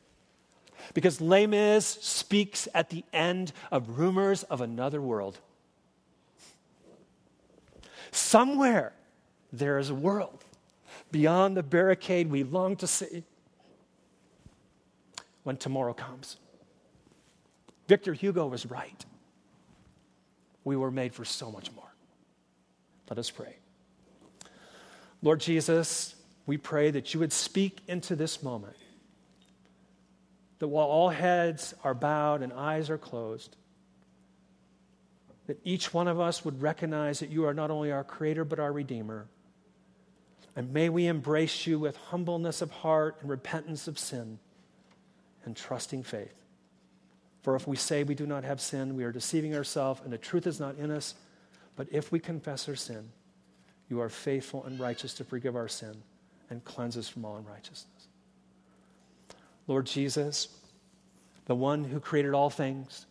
Because 0.93 1.19
Les 1.19 1.45
Mis 1.47 1.85
speaks 1.85 2.67
at 2.73 2.89
the 2.89 3.03
end 3.11 3.51
of 3.71 3.99
rumors 3.99 4.43
of 4.43 4.61
another 4.61 5.01
world. 5.01 5.39
Somewhere 8.11 8.93
there 9.53 9.77
is 9.77 9.89
a 9.89 9.95
world 9.95 10.43
beyond 11.11 11.55
the 11.55 11.63
barricade 11.63 12.29
we 12.29 12.43
long 12.43 12.75
to 12.77 12.87
see 12.87 13.23
when 15.43 15.57
tomorrow 15.57 15.93
comes. 15.93 16.37
Victor 17.87 18.13
Hugo 18.13 18.47
was 18.47 18.65
right. 18.65 19.05
We 20.63 20.77
were 20.77 20.91
made 20.91 21.13
for 21.13 21.25
so 21.25 21.51
much 21.51 21.71
more. 21.73 21.91
Let 23.09 23.19
us 23.19 23.29
pray. 23.29 23.57
Lord 25.21 25.39
Jesus, 25.39 26.15
we 26.45 26.57
pray 26.57 26.91
that 26.91 27.13
you 27.13 27.19
would 27.19 27.33
speak 27.33 27.79
into 27.87 28.15
this 28.15 28.41
moment. 28.41 28.75
That 30.59 30.67
while 30.67 30.87
all 30.87 31.09
heads 31.09 31.73
are 31.83 31.93
bowed 31.93 32.41
and 32.41 32.53
eyes 32.53 32.89
are 32.89 32.97
closed, 32.97 33.55
that 35.47 35.59
each 35.63 35.93
one 35.93 36.07
of 36.07 36.19
us 36.19 36.45
would 36.45 36.61
recognize 36.61 37.19
that 37.19 37.29
you 37.29 37.45
are 37.45 37.53
not 37.53 37.71
only 37.71 37.91
our 37.91 38.03
Creator, 38.03 38.45
but 38.45 38.59
our 38.59 38.71
Redeemer. 38.71 39.27
And 40.55 40.71
may 40.71 40.87
we 40.89 41.07
embrace 41.07 41.65
you 41.65 41.79
with 41.79 41.97
humbleness 41.97 42.61
of 42.61 42.71
heart 42.71 43.17
and 43.21 43.29
repentance 43.29 43.87
of 43.87 43.97
sin 43.97 44.39
and 45.45 45.55
trusting 45.55 46.03
faith. 46.03 46.33
For 47.41 47.55
if 47.55 47.67
we 47.67 47.75
say 47.75 48.03
we 48.03 48.15
do 48.15 48.27
not 48.27 48.43
have 48.43 48.61
sin, 48.61 48.95
we 48.95 49.03
are 49.03 49.11
deceiving 49.11 49.55
ourselves, 49.55 50.01
and 50.03 50.13
the 50.13 50.17
truth 50.17 50.45
is 50.45 50.59
not 50.59 50.77
in 50.77 50.91
us. 50.91 51.15
But 51.75 51.87
if 51.91 52.11
we 52.11 52.19
confess 52.19 52.69
our 52.69 52.75
sin, 52.75 53.11
you 53.89 53.99
are 53.99 54.09
faithful 54.09 54.63
and 54.65 54.79
righteous 54.79 55.13
to 55.15 55.23
forgive 55.23 55.55
our 55.55 55.67
sin 55.67 56.03
and 56.49 56.63
cleanse 56.63 56.97
us 56.97 57.09
from 57.09 57.25
all 57.25 57.37
unrighteousness. 57.37 58.07
Lord 59.67 59.85
Jesus, 59.85 60.49
the 61.45 61.55
one 61.55 61.83
who 61.83 61.99
created 61.99 62.33
all 62.33 62.49
things, 62.49 63.05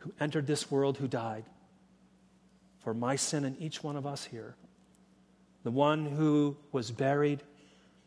who 0.00 0.12
entered 0.20 0.46
this 0.46 0.70
world, 0.70 0.98
who 0.98 1.08
died 1.08 1.44
for 2.80 2.94
my 2.94 3.14
sin 3.14 3.44
and 3.44 3.60
each 3.60 3.82
one 3.84 3.96
of 3.96 4.06
us 4.06 4.24
here, 4.24 4.56
the 5.62 5.70
one 5.70 6.06
who 6.06 6.56
was 6.72 6.90
buried, 6.90 7.42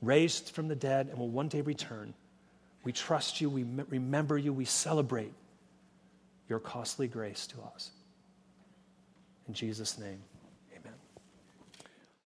raised 0.01 0.49
from 0.49 0.67
the 0.67 0.75
dead, 0.75 1.07
and 1.07 1.17
will 1.17 1.29
one 1.29 1.47
day 1.47 1.61
return. 1.61 2.13
We 2.83 2.91
trust 2.91 3.39
you, 3.41 3.49
we 3.49 3.65
remember 3.89 4.37
you, 4.37 4.53
we 4.53 4.65
celebrate 4.65 5.33
your 6.49 6.59
costly 6.59 7.07
grace 7.07 7.47
to 7.47 7.61
us. 7.73 7.91
In 9.47 9.53
Jesus' 9.53 9.97
name. 9.97 10.21